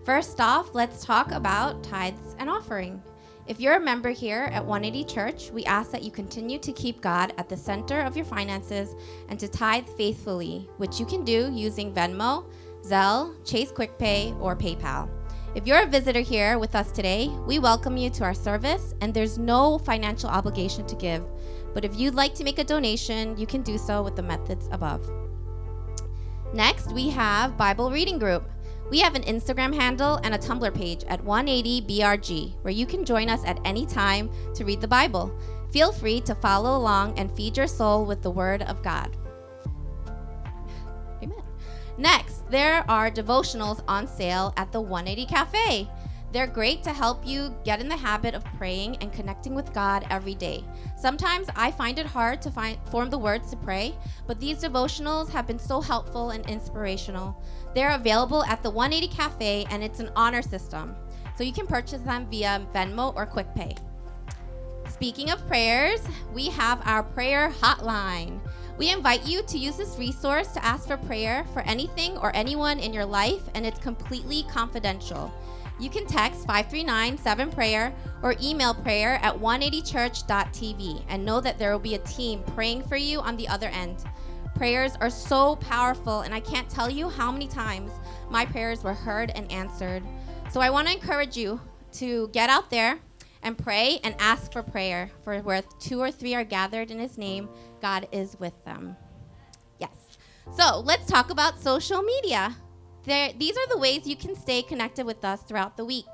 First 0.05 0.41
off, 0.41 0.73
let's 0.73 1.05
talk 1.05 1.31
about 1.31 1.83
tithes 1.83 2.35
and 2.39 2.49
offering. 2.49 2.99
If 3.45 3.59
you're 3.59 3.75
a 3.75 3.79
member 3.79 4.09
here 4.09 4.49
at 4.51 4.65
180 4.65 5.05
Church, 5.13 5.51
we 5.51 5.65
ask 5.65 5.91
that 5.91 6.01
you 6.01 6.09
continue 6.09 6.57
to 6.57 6.73
keep 6.73 6.99
God 6.99 7.31
at 7.37 7.47
the 7.47 7.55
center 7.55 7.99
of 7.99 8.15
your 8.15 8.25
finances 8.25 8.95
and 9.29 9.39
to 9.39 9.47
tithe 9.47 9.87
faithfully, 9.97 10.67
which 10.77 10.99
you 10.99 11.05
can 11.05 11.23
do 11.23 11.51
using 11.53 11.93
Venmo, 11.93 12.43
Zelle, 12.81 13.35
Chase 13.45 13.71
QuickPay, 13.71 14.35
or 14.41 14.55
PayPal. 14.55 15.07
If 15.57 15.65
you're 15.65 15.81
a 15.81 15.87
visitor 15.87 16.19
here 16.19 16.59
with 16.59 16.75
us 16.75 16.91
today, 16.91 17.29
we 17.47 17.57
welcome 17.57 17.97
you 17.97 18.11
to 18.11 18.23
our 18.23 18.35
service, 18.35 18.93
and 19.01 19.11
there's 19.11 19.39
no 19.39 19.79
financial 19.79 20.29
obligation 20.29 20.85
to 20.85 20.95
give. 20.95 21.25
But 21.73 21.83
if 21.83 21.97
you'd 21.97 22.13
like 22.13 22.35
to 22.35 22.43
make 22.43 22.59
a 22.59 22.63
donation, 22.63 23.35
you 23.39 23.47
can 23.47 23.63
do 23.63 23.79
so 23.79 24.03
with 24.03 24.15
the 24.15 24.21
methods 24.21 24.69
above. 24.71 25.01
Next, 26.53 26.91
we 26.91 27.09
have 27.09 27.57
Bible 27.57 27.89
Reading 27.89 28.19
Group. 28.19 28.47
We 28.91 28.99
have 28.99 29.15
an 29.15 29.23
Instagram 29.23 29.73
handle 29.73 30.17
and 30.17 30.35
a 30.35 30.37
Tumblr 30.37 30.75
page 30.75 31.03
at 31.05 31.25
180BRG, 31.25 32.53
where 32.61 32.71
you 32.71 32.85
can 32.85 33.03
join 33.03 33.27
us 33.27 33.43
at 33.43 33.59
any 33.65 33.87
time 33.87 34.29
to 34.53 34.63
read 34.63 34.79
the 34.79 34.87
Bible. 34.87 35.35
Feel 35.71 35.91
free 35.91 36.21
to 36.21 36.35
follow 36.35 36.77
along 36.77 37.17
and 37.17 37.35
feed 37.35 37.57
your 37.57 37.65
soul 37.65 38.05
with 38.05 38.21
the 38.21 38.29
Word 38.29 38.61
of 38.61 38.83
God. 38.83 39.17
Amen. 41.23 41.41
Next, 41.97 42.36
there 42.49 42.89
are 42.89 43.11
devotionals 43.11 43.83
on 43.87 44.07
sale 44.07 44.53
at 44.57 44.71
the 44.71 44.79
180 44.79 45.25
Cafe. 45.25 45.89
They're 46.31 46.47
great 46.47 46.83
to 46.83 46.93
help 46.93 47.25
you 47.25 47.55
get 47.63 47.79
in 47.79 47.87
the 47.87 47.95
habit 47.95 48.35
of 48.35 48.43
praying 48.57 48.97
and 48.97 49.13
connecting 49.13 49.55
with 49.55 49.73
God 49.73 50.05
every 50.09 50.35
day. 50.35 50.63
Sometimes 50.97 51.47
I 51.55 51.71
find 51.71 51.99
it 51.99 52.05
hard 52.05 52.41
to 52.41 52.51
find 52.51 52.77
form 52.91 53.09
the 53.09 53.17
words 53.17 53.49
to 53.51 53.57
pray, 53.57 53.95
but 54.27 54.39
these 54.39 54.63
devotionals 54.63 55.29
have 55.29 55.47
been 55.47 55.59
so 55.59 55.81
helpful 55.81 56.31
and 56.31 56.45
inspirational. 56.49 57.41
They're 57.73 57.95
available 57.95 58.43
at 58.43 58.61
the 58.61 58.69
180 58.69 59.13
Cafe 59.13 59.65
and 59.69 59.83
it's 59.83 59.99
an 59.99 60.11
honor 60.15 60.41
system. 60.41 60.95
So 61.37 61.43
you 61.43 61.53
can 61.53 61.67
purchase 61.67 62.01
them 62.01 62.27
via 62.29 62.65
Venmo 62.73 63.15
or 63.15 63.25
QuickPay. 63.25 63.77
Speaking 64.89 65.29
of 65.29 65.45
prayers, 65.47 66.01
we 66.33 66.49
have 66.49 66.81
our 66.85 67.03
prayer 67.03 67.51
hotline. 67.61 68.39
We 68.77 68.91
invite 68.91 69.25
you 69.25 69.41
to 69.41 69.57
use 69.57 69.75
this 69.75 69.97
resource 69.97 70.49
to 70.49 70.63
ask 70.63 70.87
for 70.87 70.97
prayer 70.97 71.45
for 71.51 71.61
anything 71.63 72.15
or 72.17 72.35
anyone 72.35 72.79
in 72.79 72.93
your 72.93 73.05
life, 73.05 73.41
and 73.55 73.65
it's 73.65 73.79
completely 73.79 74.45
confidential. 74.51 75.33
You 75.79 75.89
can 75.89 76.05
text 76.05 76.45
539 76.45 77.17
7prayer 77.17 77.91
or 78.21 78.35
email 78.41 78.75
prayer 78.75 79.19
at 79.23 79.35
180church.tv 79.35 81.03
and 81.09 81.25
know 81.25 81.41
that 81.41 81.57
there 81.57 81.71
will 81.71 81.79
be 81.79 81.95
a 81.95 81.99
team 81.99 82.43
praying 82.53 82.83
for 82.83 82.97
you 82.97 83.19
on 83.19 83.35
the 83.35 83.47
other 83.47 83.67
end. 83.67 84.03
Prayers 84.53 84.95
are 85.01 85.09
so 85.09 85.55
powerful, 85.55 86.21
and 86.21 86.33
I 86.33 86.39
can't 86.39 86.69
tell 86.69 86.89
you 86.89 87.09
how 87.09 87.31
many 87.31 87.47
times 87.47 87.91
my 88.29 88.45
prayers 88.45 88.83
were 88.83 88.93
heard 88.93 89.31
and 89.35 89.51
answered. 89.51 90.03
So 90.51 90.61
I 90.61 90.69
want 90.69 90.87
to 90.87 90.93
encourage 90.93 91.35
you 91.35 91.59
to 91.93 92.27
get 92.29 92.49
out 92.49 92.69
there 92.69 92.99
and 93.43 93.57
pray 93.57 93.99
and 94.03 94.15
ask 94.19 94.51
for 94.51 94.63
prayer. 94.63 95.11
For 95.23 95.39
where 95.39 95.63
two 95.79 96.01
or 96.01 96.11
three 96.11 96.35
are 96.35 96.43
gathered 96.43 96.91
in 96.91 96.99
His 96.99 97.17
name, 97.17 97.49
God 97.81 98.07
is 98.11 98.39
with 98.39 98.53
them. 98.65 98.95
Yes. 99.79 100.17
So 100.55 100.79
let's 100.79 101.09
talk 101.09 101.29
about 101.29 101.61
social 101.61 102.01
media. 102.01 102.55
There, 103.03 103.31
these 103.37 103.55
are 103.57 103.67
the 103.69 103.77
ways 103.77 104.05
you 104.05 104.17
can 104.17 104.35
stay 104.35 104.61
connected 104.61 105.05
with 105.05 105.23
us 105.23 105.41
throughout 105.43 105.77
the 105.77 105.85
week. 105.85 106.05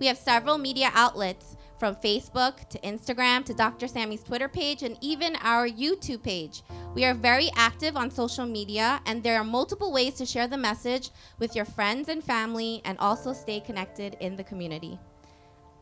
We 0.00 0.06
have 0.06 0.18
several 0.18 0.58
media 0.58 0.90
outlets 0.94 1.56
from 1.78 1.94
Facebook 1.96 2.68
to 2.70 2.78
Instagram 2.80 3.44
to 3.44 3.54
Dr. 3.54 3.86
Sammy's 3.86 4.24
Twitter 4.24 4.48
page 4.48 4.82
and 4.82 4.96
even 5.00 5.36
our 5.36 5.68
YouTube 5.68 6.22
page. 6.22 6.62
We 6.94 7.04
are 7.04 7.14
very 7.14 7.50
active 7.54 7.96
on 7.96 8.10
social 8.10 8.46
media, 8.46 9.00
and 9.06 9.22
there 9.22 9.36
are 9.36 9.44
multiple 9.44 9.92
ways 9.92 10.14
to 10.14 10.26
share 10.26 10.48
the 10.48 10.56
message 10.56 11.10
with 11.38 11.54
your 11.54 11.64
friends 11.64 12.08
and 12.08 12.24
family 12.24 12.82
and 12.84 12.98
also 12.98 13.32
stay 13.32 13.60
connected 13.60 14.16
in 14.20 14.36
the 14.36 14.44
community. 14.44 14.98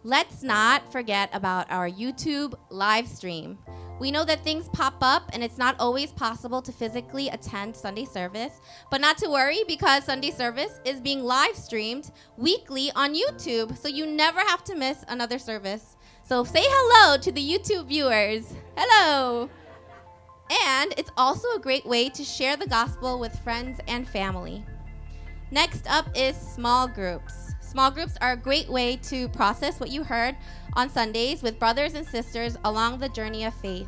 Let's 0.04 0.44
not 0.44 0.92
forget 0.92 1.28
about 1.32 1.70
our 1.70 1.90
YouTube 1.90 2.54
live 2.70 3.08
stream. 3.08 3.58
We 3.98 4.12
know 4.12 4.24
that 4.26 4.44
things 4.44 4.68
pop 4.68 4.94
up 5.00 5.28
and 5.32 5.42
it's 5.42 5.58
not 5.58 5.74
always 5.80 6.12
possible 6.12 6.62
to 6.62 6.70
physically 6.70 7.28
attend 7.30 7.74
Sunday 7.74 8.04
service, 8.04 8.60
but 8.92 9.00
not 9.00 9.18
to 9.18 9.28
worry 9.28 9.64
because 9.66 10.04
Sunday 10.04 10.30
service 10.30 10.78
is 10.84 11.00
being 11.00 11.24
live 11.24 11.56
streamed 11.56 12.12
weekly 12.36 12.92
on 12.94 13.16
YouTube, 13.16 13.76
so 13.76 13.88
you 13.88 14.06
never 14.06 14.38
have 14.38 14.62
to 14.64 14.76
miss 14.76 15.04
another 15.08 15.38
service. 15.38 15.96
So 16.22 16.44
say 16.44 16.62
hello 16.62 17.18
to 17.18 17.32
the 17.32 17.42
YouTube 17.42 17.88
viewers. 17.88 18.54
Hello. 18.76 19.50
And 20.70 20.94
it's 20.96 21.10
also 21.16 21.48
a 21.56 21.60
great 21.60 21.84
way 21.84 22.08
to 22.10 22.22
share 22.22 22.56
the 22.56 22.68
gospel 22.68 23.18
with 23.18 23.36
friends 23.40 23.80
and 23.88 24.08
family. 24.08 24.64
Next 25.50 25.90
up 25.90 26.06
is 26.14 26.36
small 26.36 26.86
groups. 26.86 27.47
Small 27.68 27.90
groups 27.90 28.16
are 28.22 28.32
a 28.32 28.36
great 28.36 28.66
way 28.70 28.96
to 28.96 29.28
process 29.28 29.78
what 29.78 29.90
you 29.90 30.02
heard 30.02 30.34
on 30.72 30.88
Sundays 30.88 31.42
with 31.42 31.58
brothers 31.58 31.92
and 31.92 32.06
sisters 32.06 32.56
along 32.64 32.98
the 32.98 33.10
journey 33.10 33.44
of 33.44 33.52
faith. 33.52 33.86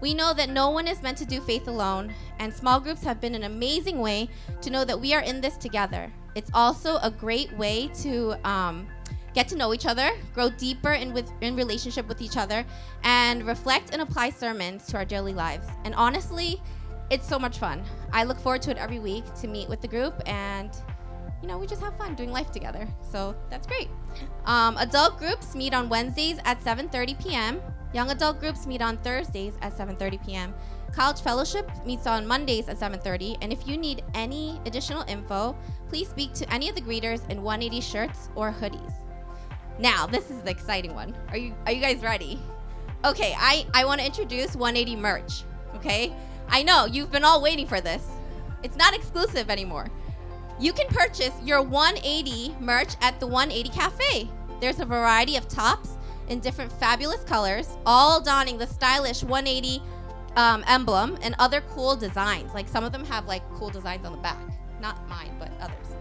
We 0.00 0.14
know 0.14 0.34
that 0.34 0.50
no 0.50 0.70
one 0.70 0.88
is 0.88 1.00
meant 1.00 1.16
to 1.18 1.24
do 1.24 1.40
faith 1.40 1.68
alone, 1.68 2.12
and 2.40 2.52
small 2.52 2.80
groups 2.80 3.04
have 3.04 3.20
been 3.20 3.36
an 3.36 3.44
amazing 3.44 4.00
way 4.00 4.30
to 4.62 4.70
know 4.70 4.84
that 4.84 5.00
we 5.00 5.14
are 5.14 5.20
in 5.20 5.40
this 5.40 5.56
together. 5.56 6.12
It's 6.34 6.50
also 6.52 6.96
a 7.04 7.10
great 7.10 7.56
way 7.56 7.88
to 8.02 8.34
um, 8.42 8.88
get 9.32 9.46
to 9.50 9.56
know 9.56 9.72
each 9.72 9.86
other, 9.86 10.10
grow 10.34 10.50
deeper 10.50 10.94
in 10.94 11.12
with 11.12 11.30
in 11.40 11.54
relationship 11.54 12.08
with 12.08 12.20
each 12.20 12.36
other, 12.36 12.66
and 13.04 13.46
reflect 13.46 13.90
and 13.92 14.02
apply 14.02 14.30
sermons 14.30 14.86
to 14.86 14.96
our 14.96 15.04
daily 15.04 15.34
lives. 15.34 15.68
And 15.84 15.94
honestly, 15.94 16.60
it's 17.10 17.28
so 17.28 17.38
much 17.38 17.58
fun. 17.58 17.84
I 18.12 18.24
look 18.24 18.40
forward 18.40 18.62
to 18.62 18.72
it 18.72 18.76
every 18.76 18.98
week 18.98 19.22
to 19.34 19.46
meet 19.46 19.68
with 19.68 19.80
the 19.82 19.88
group 19.88 20.20
and 20.26 20.72
you 21.42 21.48
know, 21.48 21.58
we 21.58 21.66
just 21.66 21.80
have 21.80 21.96
fun 21.96 22.14
doing 22.14 22.30
life 22.30 22.50
together. 22.50 22.86
So 23.02 23.34
that's 23.48 23.66
great. 23.66 23.88
Um, 24.44 24.76
adult 24.76 25.18
groups 25.18 25.54
meet 25.54 25.72
on 25.74 25.88
Wednesdays 25.88 26.38
at 26.44 26.60
7:30 26.60 27.22
p.m. 27.22 27.60
Young 27.92 28.10
adult 28.10 28.38
groups 28.40 28.66
meet 28.66 28.82
on 28.82 28.98
Thursdays 28.98 29.54
at 29.62 29.76
7:30 29.76 30.24
p.m. 30.24 30.54
College 30.92 31.20
Fellowship 31.20 31.70
meets 31.86 32.06
on 32.06 32.26
Mondays 32.26 32.68
at 32.68 32.78
7:30. 32.78 33.38
And 33.40 33.52
if 33.52 33.66
you 33.66 33.76
need 33.76 34.02
any 34.14 34.60
additional 34.66 35.02
info, 35.08 35.56
please 35.88 36.08
speak 36.08 36.32
to 36.34 36.52
any 36.52 36.68
of 36.68 36.74
the 36.74 36.82
greeters 36.82 37.28
in 37.30 37.42
180 37.42 37.80
shirts 37.80 38.28
or 38.34 38.52
hoodies. 38.52 38.92
Now, 39.78 40.06
this 40.06 40.30
is 40.30 40.42
the 40.42 40.50
exciting 40.50 40.94
one. 40.94 41.16
Are 41.30 41.36
you 41.36 41.54
are 41.66 41.72
you 41.72 41.80
guys 41.80 42.02
ready? 42.02 42.38
Okay, 43.04 43.34
I 43.38 43.66
I 43.72 43.84
want 43.86 44.00
to 44.00 44.06
introduce 44.06 44.54
180 44.54 44.96
merch. 45.00 45.44
Okay, 45.76 46.12
I 46.48 46.62
know 46.62 46.84
you've 46.84 47.10
been 47.10 47.24
all 47.24 47.40
waiting 47.40 47.66
for 47.66 47.80
this. 47.80 48.06
It's 48.62 48.76
not 48.76 48.94
exclusive 48.94 49.48
anymore. 49.48 49.88
You 50.60 50.74
can 50.74 50.88
purchase 50.88 51.32
your 51.42 51.62
180 51.62 52.54
merch 52.60 52.94
at 53.00 53.18
the 53.18 53.26
180 53.26 53.70
Cafe. 53.70 54.28
There's 54.60 54.78
a 54.78 54.84
variety 54.84 55.36
of 55.36 55.48
tops 55.48 55.96
in 56.28 56.38
different 56.40 56.70
fabulous 56.70 57.24
colors, 57.24 57.78
all 57.86 58.20
donning 58.20 58.58
the 58.58 58.66
stylish 58.66 59.22
180 59.22 59.82
um, 60.36 60.62
emblem 60.68 61.16
and 61.22 61.34
other 61.38 61.62
cool 61.62 61.96
designs. 61.96 62.52
Like 62.52 62.68
some 62.68 62.84
of 62.84 62.92
them 62.92 63.06
have 63.06 63.24
like 63.24 63.42
cool 63.54 63.70
designs 63.70 64.04
on 64.04 64.12
the 64.12 64.18
back. 64.18 64.38
Not 64.82 65.08
mine, 65.08 65.34
but 65.38 65.50
others. 65.62 65.96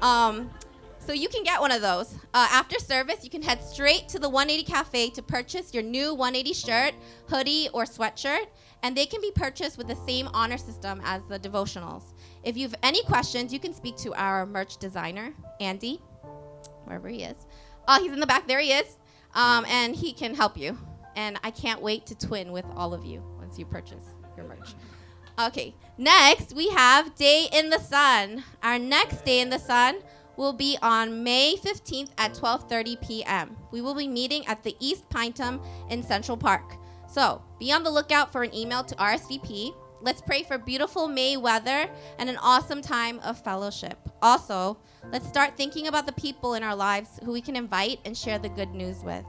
Um, 0.00 0.48
so 1.00 1.12
you 1.12 1.28
can 1.28 1.42
get 1.42 1.60
one 1.60 1.72
of 1.72 1.82
those. 1.82 2.14
Uh, 2.32 2.48
after 2.50 2.78
service, 2.78 3.24
you 3.24 3.30
can 3.30 3.42
head 3.42 3.62
straight 3.62 4.08
to 4.10 4.20
the 4.20 4.28
180 4.28 4.64
Cafe 4.64 5.10
to 5.10 5.22
purchase 5.22 5.74
your 5.74 5.82
new 5.82 6.14
180 6.14 6.54
shirt, 6.54 6.94
hoodie, 7.28 7.68
or 7.74 7.84
sweatshirt, 7.84 8.46
and 8.82 8.96
they 8.96 9.06
can 9.06 9.20
be 9.20 9.32
purchased 9.32 9.76
with 9.76 9.88
the 9.88 9.96
same 10.06 10.28
honor 10.32 10.56
system 10.56 11.02
as 11.04 11.22
the 11.26 11.38
devotionals. 11.38 12.13
If 12.44 12.56
you 12.56 12.64
have 12.64 12.74
any 12.82 13.02
questions, 13.04 13.52
you 13.52 13.58
can 13.58 13.74
speak 13.74 13.96
to 13.98 14.14
our 14.14 14.44
merch 14.44 14.76
designer, 14.76 15.32
Andy, 15.60 16.00
wherever 16.84 17.08
he 17.08 17.22
is. 17.22 17.46
Oh, 17.88 18.02
he's 18.02 18.12
in 18.12 18.20
the 18.20 18.26
back. 18.26 18.46
There 18.46 18.60
he 18.60 18.72
is. 18.72 18.98
Um, 19.34 19.64
and 19.68 19.94
he 19.96 20.12
can 20.12 20.34
help 20.34 20.56
you. 20.56 20.78
And 21.16 21.38
I 21.42 21.50
can't 21.50 21.80
wait 21.80 22.06
to 22.06 22.14
twin 22.14 22.52
with 22.52 22.64
all 22.76 22.92
of 22.92 23.04
you 23.04 23.22
once 23.38 23.58
you 23.58 23.64
purchase 23.64 24.04
your 24.36 24.46
merch. 24.46 24.74
Okay, 25.38 25.74
next 25.98 26.54
we 26.54 26.68
have 26.70 27.14
Day 27.16 27.48
in 27.52 27.70
the 27.70 27.78
Sun. 27.78 28.44
Our 28.62 28.78
next 28.78 29.24
Day 29.24 29.40
in 29.40 29.50
the 29.50 29.58
Sun 29.58 29.96
will 30.36 30.52
be 30.52 30.78
on 30.82 31.24
May 31.24 31.56
15th 31.56 32.10
at 32.18 32.34
12:30 32.34 33.00
p.m. 33.06 33.56
We 33.70 33.80
will 33.80 33.94
be 33.94 34.06
meeting 34.06 34.46
at 34.46 34.62
the 34.62 34.76
East 34.78 35.08
Pinetum 35.08 35.64
in 35.90 36.02
Central 36.02 36.36
Park. 36.36 36.76
So 37.08 37.42
be 37.58 37.72
on 37.72 37.82
the 37.82 37.90
lookout 37.90 38.32
for 38.32 38.42
an 38.42 38.54
email 38.54 38.84
to 38.84 38.94
RSVP. 38.96 39.74
Let's 40.04 40.20
pray 40.20 40.42
for 40.42 40.58
beautiful 40.58 41.08
May 41.08 41.38
weather 41.38 41.88
and 42.18 42.28
an 42.28 42.36
awesome 42.36 42.82
time 42.82 43.20
of 43.20 43.42
fellowship. 43.42 43.96
Also, 44.20 44.76
let's 45.10 45.26
start 45.26 45.56
thinking 45.56 45.86
about 45.86 46.04
the 46.04 46.12
people 46.12 46.52
in 46.52 46.62
our 46.62 46.76
lives 46.76 47.18
who 47.24 47.32
we 47.32 47.40
can 47.40 47.56
invite 47.56 48.00
and 48.04 48.14
share 48.14 48.38
the 48.38 48.50
good 48.50 48.74
news 48.74 49.02
with. 49.02 49.24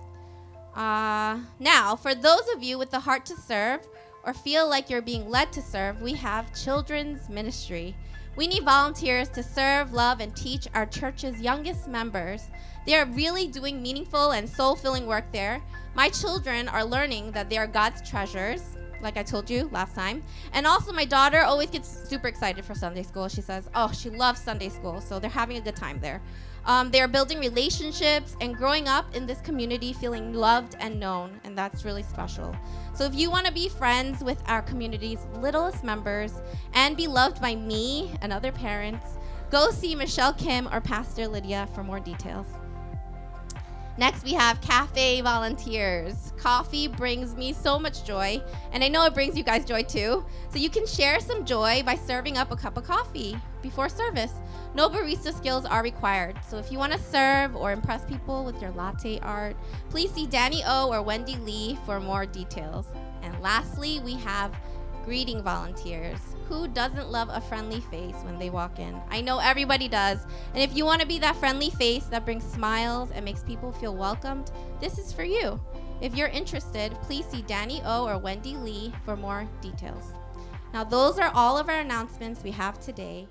Uh, 0.75 1.39
now, 1.59 1.95
for 1.95 2.13
those 2.13 2.41
of 2.53 2.61
you 2.61 2.77
with 2.77 2.91
the 2.91 2.99
heart 2.99 3.25
to 3.27 3.37
serve 3.37 3.87
or 4.25 4.33
feel 4.33 4.69
like 4.69 4.89
you're 4.89 5.01
being 5.01 5.29
led 5.29 5.53
to 5.53 5.61
serve, 5.61 6.01
we 6.01 6.11
have 6.11 6.53
children's 6.53 7.29
ministry. 7.29 7.95
We 8.35 8.45
need 8.45 8.65
volunteers 8.65 9.29
to 9.29 9.43
serve, 9.43 9.93
love, 9.93 10.19
and 10.19 10.35
teach 10.35 10.67
our 10.73 10.85
church's 10.85 11.39
youngest 11.39 11.87
members. 11.87 12.49
They 12.85 12.95
are 12.95 13.05
really 13.05 13.47
doing 13.47 13.81
meaningful 13.81 14.31
and 14.31 14.49
soul 14.49 14.75
filling 14.75 15.07
work 15.07 15.31
there. 15.31 15.63
My 15.95 16.09
children 16.09 16.67
are 16.67 16.83
learning 16.83 17.31
that 17.31 17.49
they 17.49 17.57
are 17.57 17.65
God's 17.65 18.01
treasures, 18.01 18.75
like 19.01 19.17
I 19.17 19.23
told 19.23 19.49
you 19.49 19.69
last 19.71 19.95
time. 19.95 20.23
And 20.53 20.65
also, 20.65 20.91
my 20.91 21.05
daughter 21.05 21.41
always 21.41 21.69
gets 21.69 21.87
super 21.87 22.27
excited 22.27 22.65
for 22.65 22.75
Sunday 22.75 23.03
school. 23.03 23.27
She 23.27 23.41
says, 23.41 23.69
Oh, 23.75 23.91
she 23.91 24.09
loves 24.09 24.41
Sunday 24.41 24.69
school, 24.69 25.01
so 25.01 25.19
they're 25.19 25.29
having 25.29 25.57
a 25.57 25.61
good 25.61 25.75
time 25.75 25.99
there. 25.99 26.21
Um, 26.65 26.89
they 26.89 26.99
are 27.01 27.07
building 27.07 27.39
relationships 27.39 28.35
and 28.41 28.55
growing 28.55 28.87
up 28.87 29.15
in 29.15 29.27
this 29.27 29.39
community 29.41 29.93
feeling 29.93 30.33
loved 30.33 30.75
and 30.79 30.99
known, 30.99 31.39
and 31.43 31.55
that's 31.55 31.85
really 31.85 32.01
special. 32.01 32.55
So, 32.93 33.05
if 33.05 33.13
you 33.13 33.29
want 33.29 33.45
to 33.45 33.53
be 33.53 33.69
friends 33.69 34.23
with 34.23 34.41
our 34.47 34.61
community's 34.61 35.19
littlest 35.35 35.83
members 35.83 36.33
and 36.73 36.97
be 36.97 37.07
loved 37.07 37.39
by 37.41 37.55
me 37.55 38.15
and 38.21 38.33
other 38.33 38.51
parents, 38.51 39.17
go 39.51 39.69
see 39.69 39.95
Michelle 39.95 40.33
Kim 40.33 40.67
or 40.73 40.81
Pastor 40.81 41.27
Lydia 41.27 41.67
for 41.73 41.83
more 41.83 41.99
details. 41.99 42.47
Next, 43.97 44.25
we 44.25 44.33
have 44.33 44.59
cafe 44.59 45.21
volunteers. 45.21 46.33
Coffee 46.37 46.89
brings 46.89 47.33
me 47.35 47.53
so 47.53 47.79
much 47.79 48.03
joy, 48.03 48.41
and 48.73 48.83
I 48.83 48.89
know 48.89 49.05
it 49.05 49.13
brings 49.13 49.37
you 49.37 49.43
guys 49.43 49.63
joy 49.63 49.83
too. 49.83 50.25
So, 50.49 50.59
you 50.59 50.69
can 50.69 50.85
share 50.85 51.21
some 51.21 51.45
joy 51.45 51.81
by 51.85 51.95
serving 51.95 52.37
up 52.37 52.51
a 52.51 52.57
cup 52.57 52.75
of 52.75 52.83
coffee 52.83 53.37
before 53.61 53.87
service. 53.87 54.33
No 54.73 54.89
barista 54.89 55.33
skills 55.33 55.63
are 55.63 55.81
required. 55.81 56.37
So, 56.45 56.57
if 56.57 56.73
you 56.73 56.77
want 56.77 56.91
to 56.91 56.99
serve 56.99 57.55
or 57.55 57.71
impress 57.71 58.03
people 58.03 58.43
with 58.43 58.61
your 58.61 58.71
latte 58.71 59.19
art, 59.21 59.55
please 59.89 60.11
see 60.11 60.27
Danny 60.27 60.61
O 60.67 60.89
or 60.89 61.01
Wendy 61.01 61.37
Lee 61.37 61.77
for 61.85 62.01
more 62.01 62.25
details. 62.25 62.87
And 63.21 63.39
lastly, 63.41 64.01
we 64.01 64.15
have 64.15 64.53
greeting 65.05 65.41
volunteers. 65.41 66.34
Who 66.47 66.67
doesn't 66.67 67.09
love 67.09 67.29
a 67.31 67.41
friendly 67.41 67.79
face 67.79 68.15
when 68.23 68.37
they 68.37 68.51
walk 68.51 68.77
in? 68.77 68.95
I 69.09 69.21
know 69.21 69.39
everybody 69.39 69.87
does. 69.87 70.23
And 70.53 70.61
if 70.61 70.75
you 70.77 70.85
want 70.85 71.01
to 71.01 71.07
be 71.07 71.17
that 71.19 71.35
friendly 71.37 71.71
face 71.71 72.05
that 72.05 72.23
brings 72.23 72.43
smiles 72.43 73.09
and 73.11 73.25
makes 73.25 73.41
people 73.41 73.71
feel 73.71 73.95
welcomed, 73.95 74.51
this 74.79 74.99
is 74.99 75.11
for 75.11 75.23
you. 75.23 75.59
If 76.01 76.15
you're 76.15 76.27
interested, 76.27 76.91
please 77.01 77.25
see 77.25 77.41
Danny 77.41 77.81
O 77.83 78.05
or 78.07 78.19
Wendy 78.19 78.55
Lee 78.57 78.93
for 79.05 79.15
more 79.15 79.47
details. 79.59 80.13
Now, 80.71 80.83
those 80.83 81.17
are 81.17 81.31
all 81.33 81.57
of 81.57 81.67
our 81.67 81.79
announcements 81.79 82.43
we 82.43 82.51
have 82.51 82.79
today. 82.79 83.27